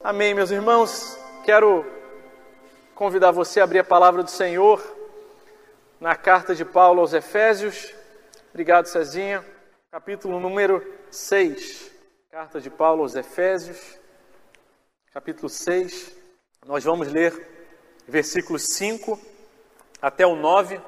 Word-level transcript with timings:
Amém, 0.00 0.32
meus 0.32 0.52
irmãos. 0.52 1.18
Quero 1.44 1.84
convidar 2.94 3.32
você 3.32 3.58
a 3.58 3.64
abrir 3.64 3.80
a 3.80 3.84
palavra 3.84 4.22
do 4.22 4.30
Senhor 4.30 4.80
na 5.98 6.14
carta 6.14 6.54
de 6.54 6.64
Paulo 6.64 7.00
aos 7.00 7.12
Efésios. 7.12 7.92
Obrigado, 8.50 8.86
Cezinha. 8.86 9.44
Capítulo 9.90 10.38
número 10.38 10.86
6. 11.10 11.90
Carta 12.30 12.60
de 12.60 12.70
Paulo 12.70 13.02
aos 13.02 13.16
Efésios, 13.16 13.98
capítulo 15.12 15.48
6. 15.48 16.16
Nós 16.64 16.84
vamos 16.84 17.08
ler 17.08 17.34
versículos 18.06 18.66
5 18.76 19.20
até 20.00 20.24
o 20.24 20.36
9. 20.36 20.80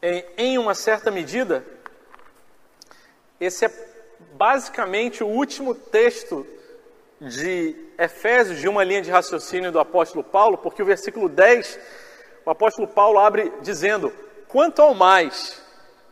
Em, 0.00 0.24
em 0.38 0.58
uma 0.58 0.76
certa 0.76 1.10
medida, 1.10 1.66
esse 3.40 3.64
é 3.64 3.70
basicamente 4.34 5.24
o 5.24 5.26
último 5.26 5.74
texto 5.74 6.46
de 7.20 7.74
Efésios, 7.98 8.60
de 8.60 8.68
uma 8.68 8.84
linha 8.84 9.02
de 9.02 9.10
raciocínio 9.10 9.72
do 9.72 9.78
apóstolo 9.78 10.22
Paulo, 10.22 10.58
porque 10.58 10.82
o 10.82 10.86
versículo 10.86 11.28
10, 11.28 11.78
o 12.44 12.50
apóstolo 12.50 12.88
Paulo 12.88 13.18
abre 13.18 13.52
dizendo: 13.62 14.12
quanto 14.48 14.82
ao 14.82 14.94
mais. 14.94 15.62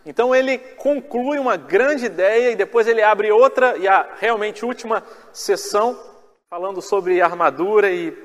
Então 0.06 0.34
ele 0.34 0.58
conclui 0.58 1.38
uma 1.38 1.56
grande 1.56 2.04
ideia 2.06 2.50
e 2.50 2.56
depois 2.56 2.86
ele 2.86 3.02
abre 3.02 3.30
outra 3.32 3.76
e 3.78 3.88
a 3.88 4.14
realmente 4.18 4.64
última 4.64 5.02
sessão, 5.32 5.98
falando 6.50 6.82
sobre 6.82 7.22
armadura 7.22 7.90
e 7.90 8.16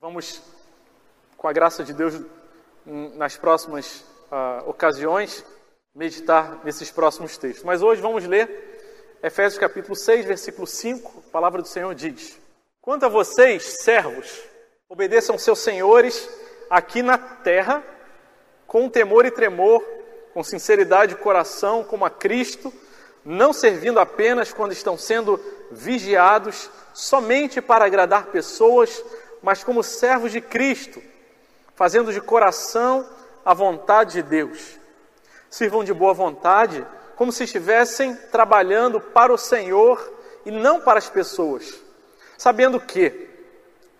vamos, 0.00 0.42
com 1.36 1.48
a 1.48 1.52
graça 1.52 1.82
de 1.82 1.94
Deus, 1.94 2.20
nas 2.84 3.38
próximas 3.38 4.04
uh, 4.30 4.68
ocasiões, 4.68 5.44
meditar 5.94 6.60
nesses 6.62 6.90
próximos 6.90 7.38
textos. 7.38 7.64
Mas 7.64 7.80
hoje 7.80 8.02
vamos 8.02 8.26
ler 8.26 8.73
Efésios 9.24 9.58
capítulo 9.58 9.96
6, 9.96 10.26
versículo 10.26 10.66
5, 10.66 11.24
a 11.28 11.30
palavra 11.30 11.62
do 11.62 11.66
Senhor 11.66 11.94
diz: 11.94 12.38
Quanto 12.82 13.06
a 13.06 13.08
vocês, 13.08 13.78
servos, 13.80 14.42
obedeçam 14.86 15.38
seus 15.38 15.60
senhores 15.60 16.28
aqui 16.68 17.00
na 17.00 17.16
terra, 17.16 17.82
com 18.66 18.86
temor 18.86 19.24
e 19.24 19.30
tremor, 19.30 19.82
com 20.34 20.44
sinceridade 20.44 21.14
de 21.14 21.22
coração, 21.22 21.82
como 21.82 22.04
a 22.04 22.10
Cristo, 22.10 22.70
não 23.24 23.50
servindo 23.54 23.98
apenas 23.98 24.52
quando 24.52 24.72
estão 24.72 24.98
sendo 24.98 25.40
vigiados, 25.70 26.70
somente 26.92 27.62
para 27.62 27.86
agradar 27.86 28.26
pessoas, 28.26 29.02
mas 29.42 29.64
como 29.64 29.82
servos 29.82 30.32
de 30.32 30.42
Cristo, 30.42 31.02
fazendo 31.74 32.12
de 32.12 32.20
coração 32.20 33.08
a 33.42 33.54
vontade 33.54 34.20
de 34.20 34.22
Deus. 34.22 34.78
Sirvam 35.48 35.82
de 35.82 35.94
boa 35.94 36.12
vontade, 36.12 36.86
como 37.16 37.32
se 37.32 37.44
estivessem 37.44 38.14
trabalhando 38.30 39.00
para 39.00 39.32
o 39.32 39.38
Senhor 39.38 40.12
e 40.44 40.50
não 40.50 40.80
para 40.80 40.98
as 40.98 41.08
pessoas, 41.08 41.74
sabendo 42.36 42.80
que 42.80 43.28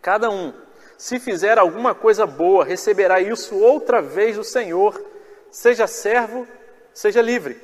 cada 0.03 0.31
um, 0.31 0.53
se 0.99 1.19
fizer 1.19 1.59
alguma 1.59 1.95
coisa 1.95 2.27
boa, 2.27 2.65
receberá 2.65 3.21
isso 3.21 3.57
outra 3.57 4.03
vez 4.03 4.37
do 4.37 4.45
Senhor, 4.45 5.03
seja 5.51 5.87
servo, 5.87 6.47
seja 6.93 7.23
livre. 7.23 7.61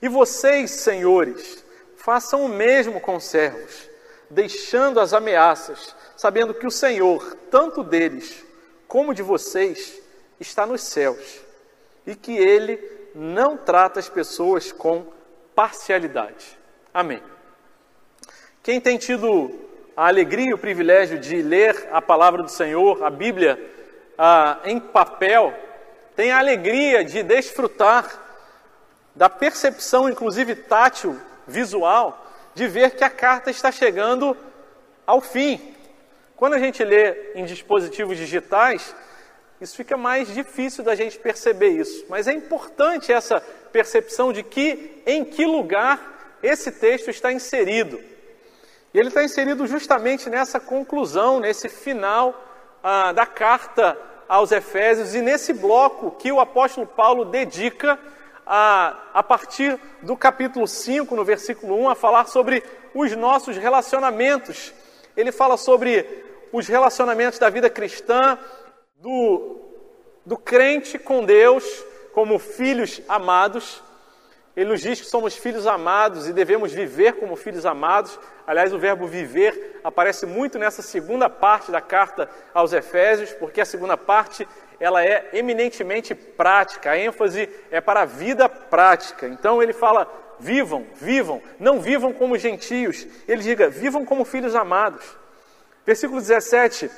E 0.00 0.08
vocês, 0.08 0.70
senhores, 0.70 1.64
façam 1.96 2.44
o 2.44 2.48
mesmo 2.48 3.00
com 3.00 3.20
servos, 3.20 3.88
deixando 4.28 4.98
as 4.98 5.12
ameaças, 5.12 5.94
sabendo 6.16 6.54
que 6.54 6.66
o 6.66 6.70
Senhor, 6.70 7.36
tanto 7.50 7.84
deles 7.84 8.44
como 8.88 9.14
de 9.14 9.22
vocês, 9.22 10.00
está 10.40 10.66
nos 10.66 10.82
céus 10.82 11.40
e 12.06 12.14
que 12.14 12.36
ele 12.36 12.76
não 13.14 13.56
trata 13.56 14.00
as 14.00 14.08
pessoas 14.08 14.72
com 14.72 15.06
parcialidade. 15.54 16.58
Amém. 16.92 17.22
Quem 18.62 18.80
tem 18.80 18.96
tido 18.96 19.50
a 19.96 20.06
alegria 20.06 20.50
e 20.50 20.54
o 20.54 20.58
privilégio 20.58 21.18
de 21.18 21.42
ler 21.42 21.88
a 21.92 22.00
palavra 22.00 22.42
do 22.42 22.48
Senhor, 22.48 23.02
a 23.02 23.10
Bíblia, 23.10 23.58
ah, 24.16 24.58
em 24.64 24.78
papel, 24.78 25.52
tem 26.14 26.30
a 26.30 26.38
alegria 26.38 27.04
de 27.04 27.22
desfrutar 27.22 28.20
da 29.14 29.28
percepção, 29.28 30.08
inclusive 30.08 30.54
tátil, 30.54 31.18
visual, 31.46 32.26
de 32.54 32.66
ver 32.68 32.92
que 32.92 33.04
a 33.04 33.10
carta 33.10 33.50
está 33.50 33.70
chegando 33.70 34.36
ao 35.06 35.20
fim. 35.20 35.74
Quando 36.36 36.54
a 36.54 36.58
gente 36.58 36.82
lê 36.82 37.32
em 37.34 37.44
dispositivos 37.44 38.16
digitais, 38.16 38.94
isso 39.62 39.76
fica 39.76 39.96
mais 39.96 40.32
difícil 40.34 40.82
da 40.82 40.94
gente 40.94 41.18
perceber 41.18 41.68
isso. 41.68 42.04
Mas 42.08 42.26
é 42.26 42.32
importante 42.32 43.12
essa 43.12 43.40
percepção 43.70 44.32
de 44.32 44.42
que 44.42 45.02
em 45.06 45.24
que 45.24 45.44
lugar 45.44 46.38
esse 46.42 46.72
texto 46.72 47.10
está 47.10 47.32
inserido. 47.32 48.00
E 48.92 48.98
ele 48.98 49.08
está 49.08 49.22
inserido 49.22 49.66
justamente 49.66 50.28
nessa 50.28 50.58
conclusão, 50.58 51.38
nesse 51.38 51.68
final 51.68 52.34
ah, 52.82 53.12
da 53.12 53.24
carta 53.24 53.96
aos 54.28 54.50
Efésios 54.50 55.14
e 55.14 55.20
nesse 55.20 55.52
bloco 55.52 56.10
que 56.10 56.32
o 56.32 56.40
apóstolo 56.40 56.86
Paulo 56.86 57.24
dedica 57.24 57.98
a, 58.44 58.96
a 59.14 59.22
partir 59.22 59.78
do 60.02 60.16
capítulo 60.16 60.66
5, 60.66 61.14
no 61.14 61.24
versículo 61.24 61.78
1, 61.82 61.90
a 61.90 61.94
falar 61.94 62.26
sobre 62.26 62.64
os 62.94 63.14
nossos 63.14 63.56
relacionamentos. 63.56 64.74
Ele 65.16 65.30
fala 65.30 65.56
sobre 65.56 66.04
os 66.52 66.66
relacionamentos 66.66 67.38
da 67.38 67.48
vida 67.48 67.70
cristã, 67.70 68.38
do, 69.02 69.60
do 70.24 70.38
crente 70.38 70.96
com 70.96 71.24
Deus 71.24 71.64
como 72.12 72.38
filhos 72.38 73.02
amados. 73.08 73.82
Ele 74.54 74.70
nos 74.70 74.80
diz 74.80 75.00
que 75.00 75.06
somos 75.06 75.34
filhos 75.34 75.66
amados 75.66 76.28
e 76.28 76.32
devemos 76.32 76.72
viver 76.72 77.14
como 77.14 77.34
filhos 77.34 77.66
amados. 77.66 78.18
Aliás, 78.46 78.72
o 78.72 78.78
verbo 78.78 79.06
viver 79.06 79.80
aparece 79.82 80.24
muito 80.24 80.58
nessa 80.58 80.82
segunda 80.82 81.28
parte 81.28 81.72
da 81.72 81.80
carta 81.80 82.30
aos 82.54 82.72
Efésios, 82.72 83.32
porque 83.32 83.60
a 83.60 83.64
segunda 83.64 83.96
parte 83.96 84.46
ela 84.78 85.04
é 85.04 85.30
eminentemente 85.32 86.14
prática. 86.14 86.90
A 86.90 86.98
ênfase 86.98 87.48
é 87.70 87.80
para 87.80 88.02
a 88.02 88.04
vida 88.04 88.48
prática. 88.48 89.26
Então 89.26 89.60
ele 89.60 89.72
fala: 89.72 90.06
vivam, 90.38 90.86
vivam, 90.94 91.42
não 91.58 91.80
vivam 91.80 92.12
como 92.12 92.38
gentios. 92.38 93.06
Ele 93.26 93.42
diga: 93.42 93.68
vivam 93.68 94.04
como 94.04 94.24
filhos 94.24 94.54
amados. 94.54 95.04
Versículo 95.84 96.20
17. 96.20 96.90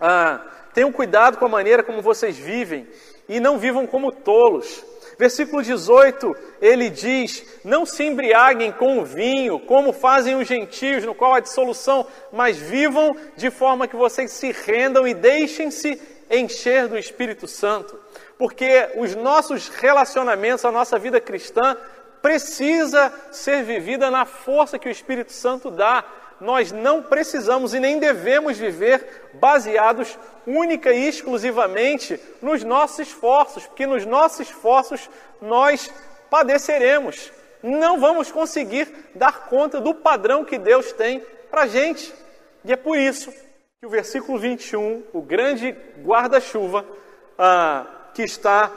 Ah, 0.00 0.40
Tenham 0.74 0.90
cuidado 0.90 1.38
com 1.38 1.46
a 1.46 1.48
maneira 1.48 1.84
como 1.84 2.02
vocês 2.02 2.36
vivem 2.36 2.86
e 3.28 3.38
não 3.38 3.58
vivam 3.58 3.86
como 3.86 4.10
tolos. 4.10 4.84
Versículo 5.16 5.62
18, 5.62 6.34
ele 6.60 6.90
diz: 6.90 7.44
Não 7.64 7.86
se 7.86 8.02
embriaguem 8.02 8.72
com 8.72 8.98
o 8.98 9.04
vinho, 9.04 9.60
como 9.60 9.92
fazem 9.92 10.34
os 10.34 10.48
gentios, 10.48 11.04
no 11.04 11.14
qual 11.14 11.34
há 11.34 11.40
dissolução, 11.40 12.06
mas 12.32 12.56
vivam 12.56 13.16
de 13.36 13.50
forma 13.50 13.86
que 13.86 13.94
vocês 13.94 14.32
se 14.32 14.50
rendam 14.50 15.06
e 15.06 15.14
deixem-se 15.14 16.00
encher 16.28 16.88
do 16.88 16.98
Espírito 16.98 17.46
Santo. 17.46 17.98
Porque 18.36 18.90
os 18.96 19.14
nossos 19.14 19.68
relacionamentos, 19.68 20.64
a 20.64 20.72
nossa 20.72 20.98
vida 20.98 21.20
cristã, 21.20 21.76
precisa 22.20 23.12
ser 23.30 23.62
vivida 23.62 24.10
na 24.10 24.24
força 24.24 24.78
que 24.78 24.88
o 24.88 24.90
Espírito 24.90 25.30
Santo 25.30 25.70
dá 25.70 26.04
nós 26.40 26.72
não 26.72 27.02
precisamos 27.02 27.74
e 27.74 27.80
nem 27.80 27.98
devemos 27.98 28.58
viver 28.58 29.30
baseados 29.34 30.18
única 30.46 30.92
e 30.92 31.08
exclusivamente 31.08 32.20
nos 32.42 32.62
nossos 32.62 33.00
esforços, 33.00 33.66
porque 33.66 33.86
nos 33.86 34.04
nossos 34.04 34.40
esforços 34.48 35.08
nós 35.40 35.90
padeceremos. 36.30 37.32
Não 37.62 37.98
vamos 37.98 38.30
conseguir 38.30 38.88
dar 39.14 39.46
conta 39.46 39.80
do 39.80 39.94
padrão 39.94 40.44
que 40.44 40.58
Deus 40.58 40.92
tem 40.92 41.24
para 41.50 41.62
a 41.62 41.66
gente. 41.66 42.12
E 42.64 42.72
é 42.72 42.76
por 42.76 42.98
isso 42.98 43.32
que 43.80 43.86
o 43.86 43.88
versículo 43.88 44.38
21, 44.38 45.02
o 45.12 45.22
grande 45.22 45.74
guarda-chuva, 46.02 46.84
ah, 47.38 47.86
que 48.12 48.22
está 48.22 48.70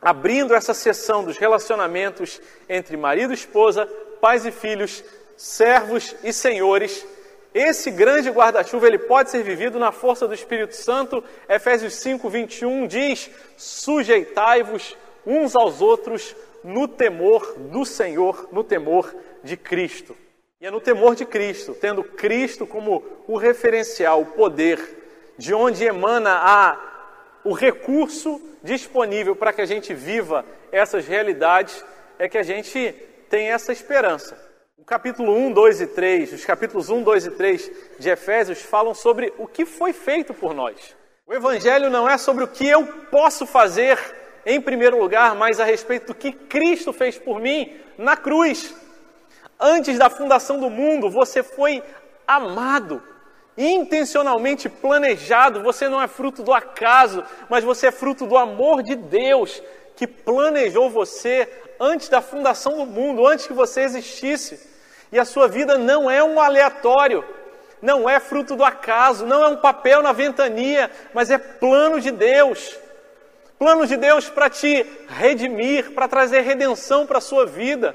abrindo 0.00 0.54
essa 0.54 0.74
sessão 0.74 1.24
dos 1.24 1.38
relacionamentos 1.38 2.40
entre 2.68 2.96
marido 2.96 3.32
e 3.32 3.34
esposa, 3.34 3.86
pais 4.20 4.44
e 4.44 4.50
filhos, 4.50 5.02
servos 5.36 6.14
e 6.22 6.32
senhores. 6.32 7.06
Esse 7.54 7.90
grande 7.90 8.30
guarda-chuva 8.30 8.86
ele 8.86 8.98
pode 8.98 9.30
ser 9.30 9.42
vivido 9.42 9.78
na 9.78 9.92
força 9.92 10.26
do 10.26 10.34
Espírito 10.34 10.74
Santo. 10.74 11.22
Efésios 11.48 11.94
5, 11.94 12.28
21 12.28 12.86
diz: 12.86 13.30
Sujeitai-vos 13.56 14.96
uns 15.24 15.54
aos 15.54 15.80
outros 15.80 16.34
no 16.64 16.88
temor 16.88 17.54
do 17.58 17.84
Senhor, 17.84 18.48
no 18.50 18.64
temor 18.64 19.14
de 19.42 19.56
Cristo. 19.56 20.16
E 20.60 20.66
é 20.66 20.70
no 20.70 20.80
temor 20.80 21.14
de 21.14 21.26
Cristo, 21.26 21.76
tendo 21.78 22.02
Cristo 22.02 22.66
como 22.66 23.04
o 23.28 23.36
referencial, 23.36 24.22
o 24.22 24.26
poder, 24.26 24.80
de 25.36 25.52
onde 25.52 25.84
emana 25.84 26.30
a, 26.32 26.78
o 27.44 27.52
recurso 27.52 28.40
disponível 28.62 29.36
para 29.36 29.52
que 29.52 29.60
a 29.60 29.66
gente 29.66 29.92
viva 29.92 30.44
essas 30.72 31.06
realidades, 31.06 31.84
é 32.18 32.28
que 32.28 32.38
a 32.38 32.42
gente 32.42 32.94
tem 33.28 33.50
essa 33.50 33.72
esperança. 33.72 34.53
O 34.84 34.86
capítulo 34.86 35.34
1, 35.34 35.52
2 35.54 35.80
e 35.80 35.86
3, 35.86 36.32
os 36.34 36.44
capítulos 36.44 36.90
1, 36.90 37.02
2 37.02 37.24
e 37.24 37.30
3 37.30 37.70
de 37.98 38.10
Efésios 38.10 38.60
falam 38.60 38.94
sobre 38.94 39.32
o 39.38 39.46
que 39.46 39.64
foi 39.64 39.94
feito 39.94 40.34
por 40.34 40.52
nós. 40.52 40.94
O 41.26 41.32
Evangelho 41.32 41.88
não 41.88 42.06
é 42.06 42.18
sobre 42.18 42.44
o 42.44 42.48
que 42.48 42.68
eu 42.68 42.86
posso 43.10 43.46
fazer 43.46 43.98
em 44.44 44.60
primeiro 44.60 44.98
lugar, 45.00 45.34
mas 45.36 45.58
a 45.58 45.64
respeito 45.64 46.08
do 46.08 46.14
que 46.14 46.32
Cristo 46.32 46.92
fez 46.92 47.16
por 47.16 47.40
mim 47.40 47.74
na 47.96 48.14
cruz. 48.14 48.74
Antes 49.58 49.96
da 49.98 50.10
fundação 50.10 50.60
do 50.60 50.68
mundo, 50.68 51.08
você 51.08 51.42
foi 51.42 51.82
amado, 52.26 53.02
intencionalmente 53.56 54.68
planejado. 54.68 55.62
Você 55.62 55.88
não 55.88 56.02
é 56.02 56.06
fruto 56.06 56.42
do 56.42 56.52
acaso, 56.52 57.24
mas 57.48 57.64
você 57.64 57.86
é 57.86 57.90
fruto 57.90 58.26
do 58.26 58.36
amor 58.36 58.82
de 58.82 58.96
Deus 58.96 59.62
que 59.96 60.06
planejou 60.06 60.90
você 60.90 61.48
antes 61.80 62.10
da 62.10 62.20
fundação 62.20 62.76
do 62.76 62.84
mundo, 62.84 63.26
antes 63.26 63.46
que 63.46 63.54
você 63.54 63.80
existisse. 63.80 64.73
E 65.14 65.18
a 65.20 65.24
sua 65.24 65.46
vida 65.46 65.78
não 65.78 66.10
é 66.10 66.24
um 66.24 66.40
aleatório, 66.40 67.24
não 67.80 68.10
é 68.10 68.18
fruto 68.18 68.56
do 68.56 68.64
acaso, 68.64 69.24
não 69.24 69.44
é 69.44 69.48
um 69.48 69.58
papel 69.58 70.02
na 70.02 70.10
ventania, 70.10 70.90
mas 71.14 71.30
é 71.30 71.38
plano 71.38 72.00
de 72.00 72.10
Deus. 72.10 72.76
Plano 73.56 73.86
de 73.86 73.96
Deus 73.96 74.28
para 74.28 74.50
te 74.50 74.84
redimir, 75.06 75.92
para 75.92 76.08
trazer 76.08 76.40
redenção 76.40 77.06
para 77.06 77.18
a 77.18 77.20
sua 77.20 77.46
vida, 77.46 77.94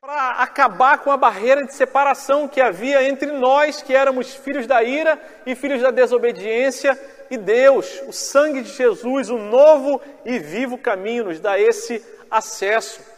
para 0.00 0.30
acabar 0.42 0.98
com 0.98 1.10
a 1.10 1.16
barreira 1.16 1.66
de 1.66 1.74
separação 1.74 2.46
que 2.46 2.60
havia 2.60 3.02
entre 3.02 3.32
nós, 3.32 3.82
que 3.82 3.92
éramos 3.92 4.32
filhos 4.36 4.64
da 4.64 4.80
ira 4.80 5.20
e 5.44 5.56
filhos 5.56 5.82
da 5.82 5.90
desobediência, 5.90 6.96
e 7.28 7.36
Deus, 7.36 8.00
o 8.06 8.12
sangue 8.12 8.62
de 8.62 8.70
Jesus, 8.70 9.28
o 9.28 9.38
novo 9.38 10.00
e 10.24 10.38
vivo 10.38 10.78
caminho, 10.78 11.24
nos 11.24 11.40
dá 11.40 11.58
esse 11.58 12.00
acesso. 12.30 13.09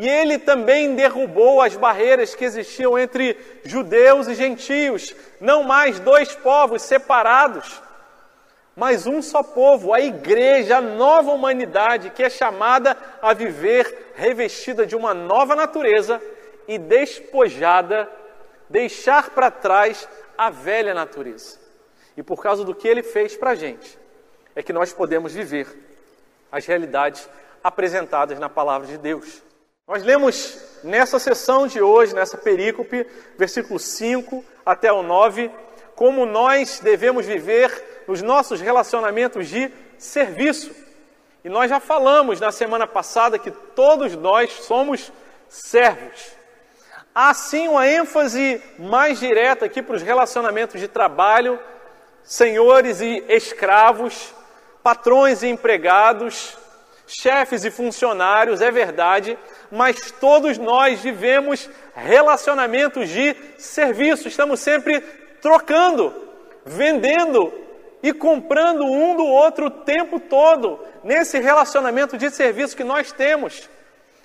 E 0.00 0.08
ele 0.08 0.38
também 0.38 0.94
derrubou 0.94 1.60
as 1.60 1.76
barreiras 1.76 2.34
que 2.34 2.44
existiam 2.44 2.98
entre 2.98 3.36
judeus 3.64 4.28
e 4.28 4.34
gentios, 4.34 5.14
não 5.40 5.62
mais 5.62 6.00
dois 6.00 6.34
povos 6.34 6.82
separados 6.82 7.82
mas 8.80 9.06
um 9.06 9.20
só 9.20 9.42
povo, 9.42 9.92
a 9.92 10.00
igreja, 10.00 10.78
a 10.78 10.80
nova 10.80 11.32
humanidade 11.32 12.08
que 12.08 12.22
é 12.22 12.30
chamada 12.30 12.96
a 13.20 13.34
viver 13.34 14.12
revestida 14.14 14.86
de 14.86 14.96
uma 14.96 15.12
nova 15.12 15.54
natureza 15.54 16.18
e 16.66 16.78
despojada, 16.78 18.10
deixar 18.70 19.30
para 19.30 19.50
trás 19.50 20.08
a 20.38 20.48
velha 20.48 20.94
natureza. 20.94 21.58
E 22.16 22.22
por 22.22 22.42
causa 22.42 22.64
do 22.64 22.74
que 22.74 22.88
ele 22.88 23.02
fez 23.02 23.36
para 23.36 23.50
a 23.50 23.54
gente, 23.54 23.98
é 24.56 24.62
que 24.62 24.72
nós 24.72 24.94
podemos 24.94 25.34
viver 25.34 25.66
as 26.50 26.64
realidades 26.64 27.28
apresentadas 27.62 28.38
na 28.38 28.48
palavra 28.48 28.86
de 28.86 28.96
Deus. 28.96 29.42
Nós 29.86 30.04
lemos 30.04 30.56
nessa 30.84 31.18
sessão 31.18 31.66
de 31.66 31.80
hoje, 31.82 32.14
nessa 32.14 32.38
perícope, 32.38 33.06
versículo 33.36 33.78
5 33.78 34.44
até 34.64 34.92
o 34.92 35.02
9, 35.02 35.50
como 35.96 36.24
nós 36.24 36.80
devemos 36.80 37.26
viver 37.26 38.04
nos 38.06 38.22
nossos 38.22 38.60
relacionamentos 38.60 39.48
de 39.48 39.70
serviço. 39.98 40.70
E 41.44 41.48
nós 41.48 41.68
já 41.68 41.80
falamos 41.80 42.38
na 42.38 42.52
semana 42.52 42.86
passada 42.86 43.38
que 43.38 43.50
todos 43.50 44.14
nós 44.14 44.52
somos 44.52 45.12
servos. 45.48 46.32
Há 47.14 47.34
sim 47.34 47.66
uma 47.66 47.88
ênfase 47.88 48.62
mais 48.78 49.18
direta 49.18 49.64
aqui 49.64 49.82
para 49.82 49.96
os 49.96 50.02
relacionamentos 50.02 50.80
de 50.80 50.86
trabalho, 50.86 51.58
senhores 52.22 53.00
e 53.00 53.24
escravos, 53.28 54.32
patrões 54.82 55.42
e 55.42 55.48
empregados, 55.48 56.56
chefes 57.06 57.64
e 57.64 57.70
funcionários, 57.70 58.60
é 58.60 58.70
verdade, 58.70 59.36
mas 59.70 60.10
todos 60.12 60.58
nós 60.58 61.00
vivemos 61.00 61.68
relacionamentos 61.94 63.08
de 63.08 63.36
serviço, 63.58 64.28
estamos 64.28 64.60
sempre 64.60 65.00
trocando, 65.40 66.14
vendendo 66.64 67.52
e 68.02 68.12
comprando 68.12 68.84
um 68.84 69.16
do 69.16 69.24
outro 69.24 69.66
o 69.66 69.70
tempo 69.70 70.18
todo, 70.18 70.80
nesse 71.04 71.38
relacionamento 71.38 72.16
de 72.16 72.30
serviço 72.30 72.76
que 72.76 72.84
nós 72.84 73.12
temos. 73.12 73.68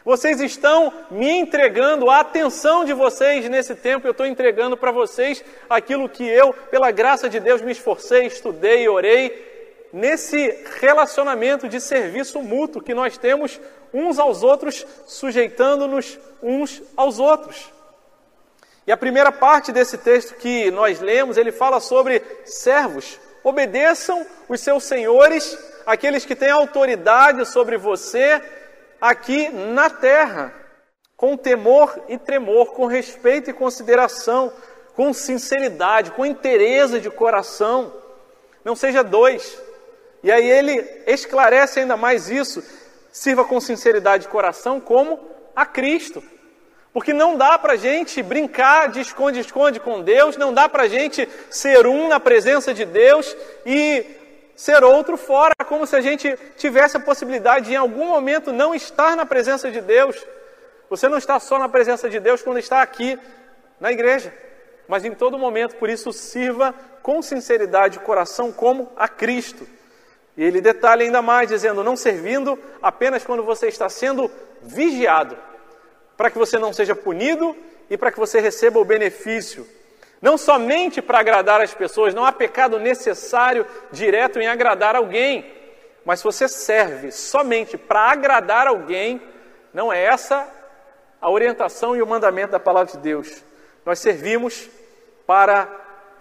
Vocês 0.04 0.40
estão 0.40 0.94
me 1.10 1.28
entregando 1.28 2.10
a 2.12 2.20
atenção 2.20 2.86
de 2.86 2.94
vocês 2.94 3.50
nesse 3.50 3.74
tempo, 3.74 4.06
eu 4.06 4.12
estou 4.12 4.26
entregando 4.26 4.78
para 4.78 4.92
vocês 4.92 5.44
aquilo 5.68 6.08
que 6.08 6.24
eu, 6.24 6.54
pela 6.54 6.92
graça 6.92 7.28
de 7.28 7.40
Deus, 7.40 7.62
me 7.62 7.72
esforcei, 7.72 8.28
estudei, 8.28 8.88
orei, 8.88 9.90
nesse 9.92 10.64
relacionamento 10.80 11.68
de 11.68 11.82
serviço 11.82 12.40
mútuo 12.42 12.84
que 12.84 12.94
nós 12.94 13.18
temos 13.18 13.60
uns 13.96 14.20
aos 14.20 14.44
outros, 14.44 14.86
sujeitando-nos 15.08 16.20
uns 16.44 16.82
aos 16.96 17.20
outros. 17.20 17.72
E 18.86 18.92
a 18.92 18.98
primeira 18.98 19.32
parte 19.32 19.72
desse 19.72 19.98
texto 19.98 20.36
que 20.36 20.70
nós 20.70 21.00
lemos, 21.00 21.38
ele 21.38 21.52
fala 21.52 21.80
sobre 21.80 22.22
servos 22.46 23.20
Obedeçam 23.46 24.26
os 24.50 24.60
seus 24.60 24.86
senhores, 24.86 25.56
aqueles 25.86 26.26
que 26.26 26.36
têm 26.36 26.50
autoridade 26.50 27.46
sobre 27.46 27.78
você 27.78 28.42
aqui 29.00 29.50
na 29.50 29.88
terra, 29.88 30.52
com 31.16 31.38
temor 31.38 31.96
e 32.10 32.18
tremor, 32.18 32.74
com 32.74 32.88
respeito 32.88 33.52
e 33.52 33.54
consideração, 33.54 34.52
com 34.96 35.14
sinceridade, 35.14 36.10
com 36.10 36.26
interesse 36.26 37.00
de 37.00 37.12
coração. 37.12 37.94
Não 38.64 38.76
seja 38.76 39.04
dois. 39.04 39.62
E 40.24 40.32
aí 40.32 40.50
ele 40.50 41.04
esclarece 41.06 41.82
ainda 41.82 41.96
mais 41.96 42.32
isso. 42.32 42.64
Sirva 43.16 43.46
com 43.46 43.62
sinceridade 43.62 44.24
de 44.24 44.30
coração 44.30 44.82
como 44.82 45.18
a 45.56 45.66
Cristo. 45.66 46.22
Porque 46.92 47.14
não 47.14 47.38
dá 47.38 47.58
para 47.58 47.72
a 47.72 47.78
gente 47.78 48.22
brincar 48.22 48.90
de 48.90 49.00
esconde-esconde 49.00 49.80
com 49.80 50.02
Deus, 50.02 50.36
não 50.36 50.54
dá 50.54 50.68
para 50.68 50.84
a 50.84 50.88
gente 50.90 51.26
ser 51.50 51.88
um 51.88 52.10
na 52.10 52.20
presença 52.20 52.74
de 52.74 52.84
Deus 52.84 53.34
e 53.66 54.06
ser 54.54 54.84
outro 54.84 55.16
fora, 55.16 55.54
como 55.66 55.88
se 55.88 55.96
a 55.96 56.02
gente 56.02 56.38
tivesse 56.58 56.98
a 56.98 57.00
possibilidade 57.00 57.68
de 57.68 57.72
em 57.72 57.78
algum 57.78 58.10
momento 58.10 58.52
não 58.52 58.76
estar 58.76 59.16
na 59.16 59.26
presença 59.26 59.72
de 59.72 59.80
Deus. 59.80 60.22
Você 60.90 61.08
não 61.08 61.18
está 61.18 61.40
só 61.40 61.58
na 61.58 61.70
presença 61.70 62.10
de 62.10 62.20
Deus 62.20 62.42
quando 62.42 62.60
está 62.60 62.82
aqui 62.82 63.18
na 63.80 63.94
igreja, 63.94 64.34
mas 64.90 65.06
em 65.06 65.14
todo 65.14 65.40
momento, 65.40 65.78
por 65.78 65.90
isso 65.90 66.12
sirva 66.12 66.76
com 67.02 67.22
sinceridade 67.22 67.94
de 67.98 68.04
coração 68.04 68.52
como 68.52 68.92
a 68.98 69.08
Cristo. 69.08 69.66
E 70.38 70.44
ele 70.44 70.62
detalha 70.62 71.04
ainda 71.04 71.22
mais, 71.22 71.50
dizendo: 71.50 71.84
não 71.84 71.96
servindo 71.96 72.60
apenas 72.82 73.24
quando 73.24 73.44
você 73.44 73.68
está 73.68 73.90
sendo 73.90 74.30
vigiado 74.62 75.38
para 76.18 76.30
que 76.30 76.38
você 76.38 76.58
não 76.58 76.72
seja 76.72 76.96
punido 76.96 77.56
e 77.90 77.98
para 77.98 78.12
que 78.12 78.20
você 78.20 78.40
receba 78.40 78.80
o 78.80 78.86
benefício. 78.86 79.68
Não 80.22 80.38
somente 80.38 81.02
para 81.02 81.20
agradar 81.20 81.62
as 81.62 81.74
pessoas, 81.74 82.14
não 82.14 82.26
há 82.26 82.32
pecado 82.32 82.80
necessário 82.80 83.66
direto 83.92 84.40
em 84.40 84.48
agradar 84.48 84.96
alguém, 84.96 85.46
mas 86.06 86.20
se 86.20 86.26
você 86.26 86.48
serve 86.48 87.12
somente 87.12 87.78
para 87.78 88.12
agradar 88.12 88.68
alguém, 88.68 89.22
não 89.74 89.92
é 89.92 90.04
essa 90.04 90.48
a 91.22 91.30
orientação 91.30 91.96
e 91.96 92.02
o 92.02 92.08
mandamento 92.08 92.52
da 92.52 92.60
palavra 92.60 92.94
de 92.94 93.00
Deus. 93.00 93.44
Nós 93.86 94.00
servimos 94.00 94.70
para 95.28 95.68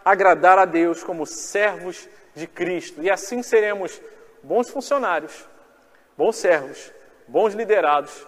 agradar 0.05 0.59
a 0.59 0.65
Deus 0.65 1.03
como 1.03 1.25
servos 1.25 1.97
de 1.97 2.09
Cristo, 2.47 3.03
e 3.03 3.11
assim 3.11 3.43
seremos 3.43 4.01
bons 4.43 4.69
funcionários, 4.69 5.47
bons 6.17 6.37
servos, 6.37 6.93
bons 7.29 7.55
liderados 7.55 8.27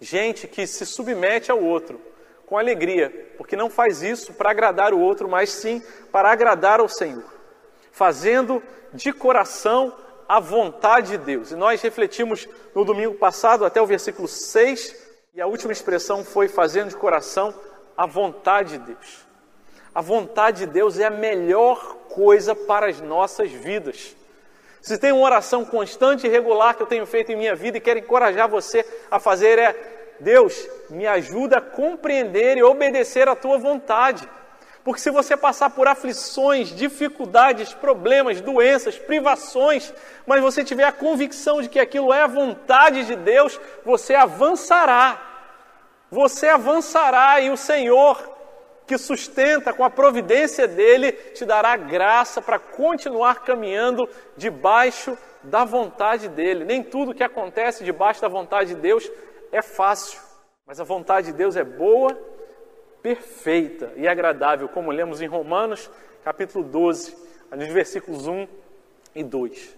gente 0.00 0.48
que 0.48 0.66
se 0.66 0.86
submete 0.86 1.52
ao 1.52 1.62
outro 1.62 2.00
com 2.46 2.58
alegria, 2.58 3.32
porque 3.36 3.54
não 3.54 3.70
faz 3.70 4.02
isso 4.02 4.32
para 4.32 4.50
agradar 4.50 4.92
o 4.92 4.98
outro, 4.98 5.28
mas 5.28 5.50
sim 5.50 5.80
para 6.10 6.32
agradar 6.32 6.80
ao 6.80 6.88
Senhor, 6.88 7.32
fazendo 7.92 8.60
de 8.92 9.12
coração 9.12 9.94
a 10.28 10.40
vontade 10.40 11.10
de 11.10 11.18
Deus. 11.18 11.52
E 11.52 11.54
nós 11.54 11.80
refletimos 11.80 12.48
no 12.74 12.84
domingo 12.84 13.14
passado 13.14 13.64
até 13.64 13.80
o 13.80 13.86
versículo 13.86 14.26
6, 14.26 14.96
e 15.32 15.40
a 15.40 15.46
última 15.46 15.72
expressão 15.72 16.24
foi 16.24 16.48
fazendo 16.48 16.88
de 16.88 16.96
coração 16.96 17.54
a 17.96 18.04
vontade 18.04 18.78
de 18.78 18.86
Deus. 18.94 19.29
A 19.94 20.00
vontade 20.00 20.58
de 20.58 20.66
Deus 20.66 20.98
é 20.98 21.04
a 21.04 21.10
melhor 21.10 21.96
coisa 22.08 22.54
para 22.54 22.86
as 22.86 23.00
nossas 23.00 23.50
vidas. 23.50 24.14
Se 24.80 24.96
tem 24.96 25.12
uma 25.12 25.24
oração 25.24 25.64
constante 25.64 26.26
e 26.26 26.30
regular 26.30 26.74
que 26.74 26.82
eu 26.82 26.86
tenho 26.86 27.04
feito 27.06 27.32
em 27.32 27.36
minha 27.36 27.54
vida 27.54 27.76
e 27.76 27.80
quero 27.80 27.98
encorajar 27.98 28.48
você 28.48 28.84
a 29.10 29.18
fazer 29.18 29.58
é: 29.58 29.74
Deus, 30.20 30.66
me 30.88 31.06
ajuda 31.06 31.58
a 31.58 31.60
compreender 31.60 32.56
e 32.56 32.62
obedecer 32.62 33.28
a 33.28 33.34
tua 33.34 33.58
vontade. 33.58 34.28
Porque 34.82 35.00
se 35.00 35.10
você 35.10 35.36
passar 35.36 35.70
por 35.70 35.86
aflições, 35.86 36.74
dificuldades, 36.74 37.74
problemas, 37.74 38.40
doenças, 38.40 38.98
privações, 38.98 39.92
mas 40.26 40.40
você 40.40 40.64
tiver 40.64 40.84
a 40.84 40.92
convicção 40.92 41.60
de 41.60 41.68
que 41.68 41.78
aquilo 41.78 42.12
é 42.12 42.22
a 42.22 42.26
vontade 42.26 43.04
de 43.04 43.14
Deus, 43.14 43.60
você 43.84 44.14
avançará. 44.14 45.20
Você 46.10 46.48
avançará 46.48 47.40
e 47.40 47.50
o 47.50 47.56
Senhor 47.56 48.39
que 48.90 48.98
sustenta 48.98 49.72
com 49.72 49.84
a 49.84 49.88
providência 49.88 50.66
dele, 50.66 51.12
te 51.12 51.44
dará 51.44 51.76
graça 51.76 52.42
para 52.42 52.58
continuar 52.58 53.44
caminhando 53.44 54.08
debaixo 54.36 55.16
da 55.44 55.64
vontade 55.64 56.28
dele. 56.28 56.64
Nem 56.64 56.82
tudo 56.82 57.14
que 57.14 57.22
acontece 57.22 57.84
debaixo 57.84 58.20
da 58.20 58.26
vontade 58.26 58.74
de 58.74 58.80
Deus 58.80 59.08
é 59.52 59.62
fácil, 59.62 60.18
mas 60.66 60.80
a 60.80 60.84
vontade 60.84 61.28
de 61.28 61.34
Deus 61.34 61.54
é 61.54 61.62
boa, 61.62 62.18
perfeita 63.00 63.92
e 63.94 64.08
agradável, 64.08 64.68
como 64.68 64.90
lemos 64.90 65.22
em 65.22 65.28
Romanos, 65.28 65.88
capítulo 66.24 66.64
12, 66.64 67.16
nos 67.52 67.68
versículos 67.68 68.26
1 68.26 68.48
e 69.14 69.22
2. 69.22 69.76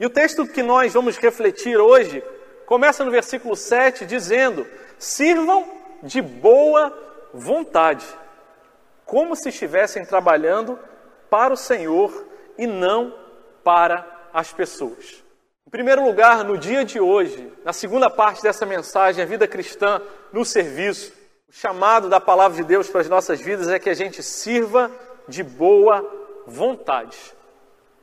E 0.00 0.06
o 0.06 0.08
texto 0.08 0.46
que 0.46 0.62
nós 0.62 0.94
vamos 0.94 1.18
refletir 1.18 1.76
hoje 1.76 2.24
começa 2.64 3.04
no 3.04 3.10
versículo 3.10 3.54
7 3.54 4.06
dizendo: 4.06 4.66
Sirvam 4.98 5.70
de 6.02 6.22
boa 6.22 6.90
vontade 7.34 8.06
como 9.06 9.36
se 9.36 9.48
estivessem 9.48 10.04
trabalhando 10.04 10.78
para 11.30 11.54
o 11.54 11.56
Senhor 11.56 12.26
e 12.58 12.66
não 12.66 13.14
para 13.62 14.04
as 14.34 14.52
pessoas. 14.52 15.24
Em 15.66 15.70
primeiro 15.70 16.04
lugar, 16.04 16.44
no 16.44 16.58
dia 16.58 16.84
de 16.84 17.00
hoje, 17.00 17.52
na 17.64 17.72
segunda 17.72 18.10
parte 18.10 18.42
dessa 18.42 18.66
mensagem, 18.66 19.22
a 19.22 19.26
vida 19.26 19.46
cristã 19.46 20.02
no 20.32 20.44
serviço, 20.44 21.12
o 21.48 21.52
chamado 21.52 22.08
da 22.08 22.20
palavra 22.20 22.56
de 22.56 22.64
Deus 22.64 22.88
para 22.88 23.00
as 23.00 23.08
nossas 23.08 23.40
vidas 23.40 23.68
é 23.68 23.78
que 23.78 23.90
a 23.90 23.94
gente 23.94 24.22
sirva 24.22 24.90
de 25.28 25.42
boa 25.42 26.04
vontade. 26.46 27.16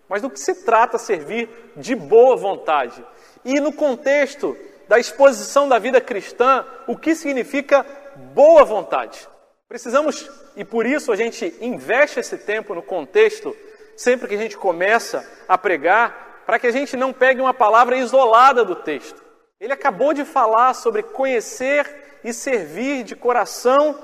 Mas 0.07 0.21
do 0.21 0.29
que 0.29 0.39
se 0.39 0.65
trata 0.65 0.97
servir 0.97 1.49
de 1.75 1.95
boa 1.95 2.35
vontade? 2.35 3.03
E 3.43 3.59
no 3.59 3.73
contexto 3.73 4.57
da 4.87 4.99
exposição 4.99 5.67
da 5.67 5.79
vida 5.79 5.99
cristã, 5.99 6.65
o 6.87 6.97
que 6.97 7.15
significa 7.15 7.85
boa 8.33 8.63
vontade? 8.63 9.27
Precisamos, 9.73 10.29
e 10.55 10.63
por 10.63 10.85
isso 10.85 11.11
a 11.11 11.15
gente 11.15 11.51
investe 11.59 12.19
esse 12.19 12.37
tempo 12.37 12.75
no 12.75 12.83
contexto, 12.83 13.57
sempre 13.97 14.27
que 14.27 14.35
a 14.35 14.37
gente 14.37 14.55
começa 14.55 15.27
a 15.47 15.57
pregar, 15.57 16.43
para 16.45 16.59
que 16.59 16.67
a 16.67 16.71
gente 16.71 16.95
não 16.95 17.11
pegue 17.11 17.41
uma 17.41 17.55
palavra 17.55 17.97
isolada 17.97 18.63
do 18.63 18.75
texto. 18.75 19.19
Ele 19.59 19.73
acabou 19.73 20.13
de 20.13 20.23
falar 20.25 20.75
sobre 20.75 21.01
conhecer 21.01 22.19
e 22.23 22.31
servir 22.31 23.03
de 23.03 23.15
coração 23.15 23.97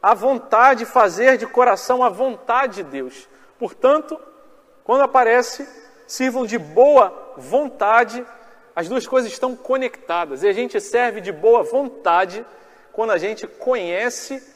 a 0.00 0.14
vontade, 0.14 0.84
fazer 0.84 1.36
de 1.36 1.48
coração 1.48 2.04
a 2.04 2.08
vontade 2.08 2.76
de 2.76 2.84
Deus. 2.84 3.28
Portanto, 3.58 4.16
quando 4.84 5.02
aparece, 5.02 5.68
sirvam 6.06 6.46
de 6.46 6.58
boa 6.58 7.34
vontade, 7.36 8.24
as 8.76 8.88
duas 8.88 9.04
coisas 9.04 9.32
estão 9.32 9.56
conectadas. 9.56 10.44
E 10.44 10.48
a 10.48 10.52
gente 10.52 10.80
serve 10.80 11.20
de 11.20 11.32
boa 11.32 11.64
vontade 11.64 12.46
quando 12.92 13.10
a 13.10 13.18
gente 13.18 13.48
conhece 13.48 14.54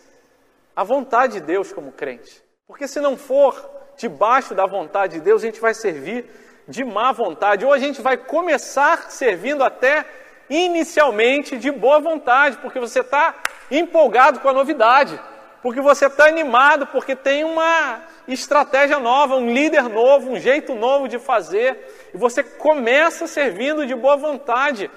a 0.75 0.85
vontade 0.85 1.35
de 1.35 1.41
Deus 1.41 1.73
como 1.73 1.93
crente. 1.93 2.43
Porque 2.67 2.87
se 2.87 3.01
não 3.01 3.17
for 3.17 3.71
debaixo 3.97 4.55
da 4.55 4.67
vontade 4.67 5.15
de 5.15 5.21
Deus, 5.21 5.43
a 5.43 5.47
gente 5.47 5.61
vai 5.61 5.75
servir 5.75 6.25
de 6.69 6.85
má 6.85 7.13
vontade, 7.13 7.65
ou 7.65 7.73
a 7.73 7.79
gente 7.79 8.01
vai 8.01 8.17
começar 8.17 9.11
servindo 9.11 9.65
até 9.65 10.05
inicialmente 10.49 11.57
de 11.57 11.71
boa 11.71 11.99
vontade, 12.01 12.59
porque 12.59 12.79
você 12.79 13.01
está 13.01 13.35
empolgado 13.71 14.41
com 14.41 14.49
a 14.49 14.53
novidade 14.53 15.21
porque 15.63 15.81
você 15.81 16.07
está 16.07 16.27
animado, 16.27 16.87
porque 16.87 17.15
tem 17.15 17.45
uma 17.45 18.03
estratégia 18.27 18.99
nova, 18.99 19.37
um 19.37 19.53
líder 19.53 19.89
novo, 19.89 20.31
um 20.31 20.39
jeito 20.39 20.75
novo 20.75 21.07
de 21.07 21.19
fazer, 21.19 22.11
e 22.15 22.17
você 22.17 22.43
começa 22.43 23.27
servindo 23.27 23.87
de 23.87 23.95
boa 23.95 24.17
vontade, 24.17 24.91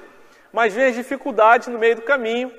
mas 0.51 0.73
vê 0.73 0.85
as 0.85 0.95
dificuldades 0.95 1.67
no 1.67 1.79
meio 1.79 1.97
do 1.97 2.01
caminho, 2.01 2.51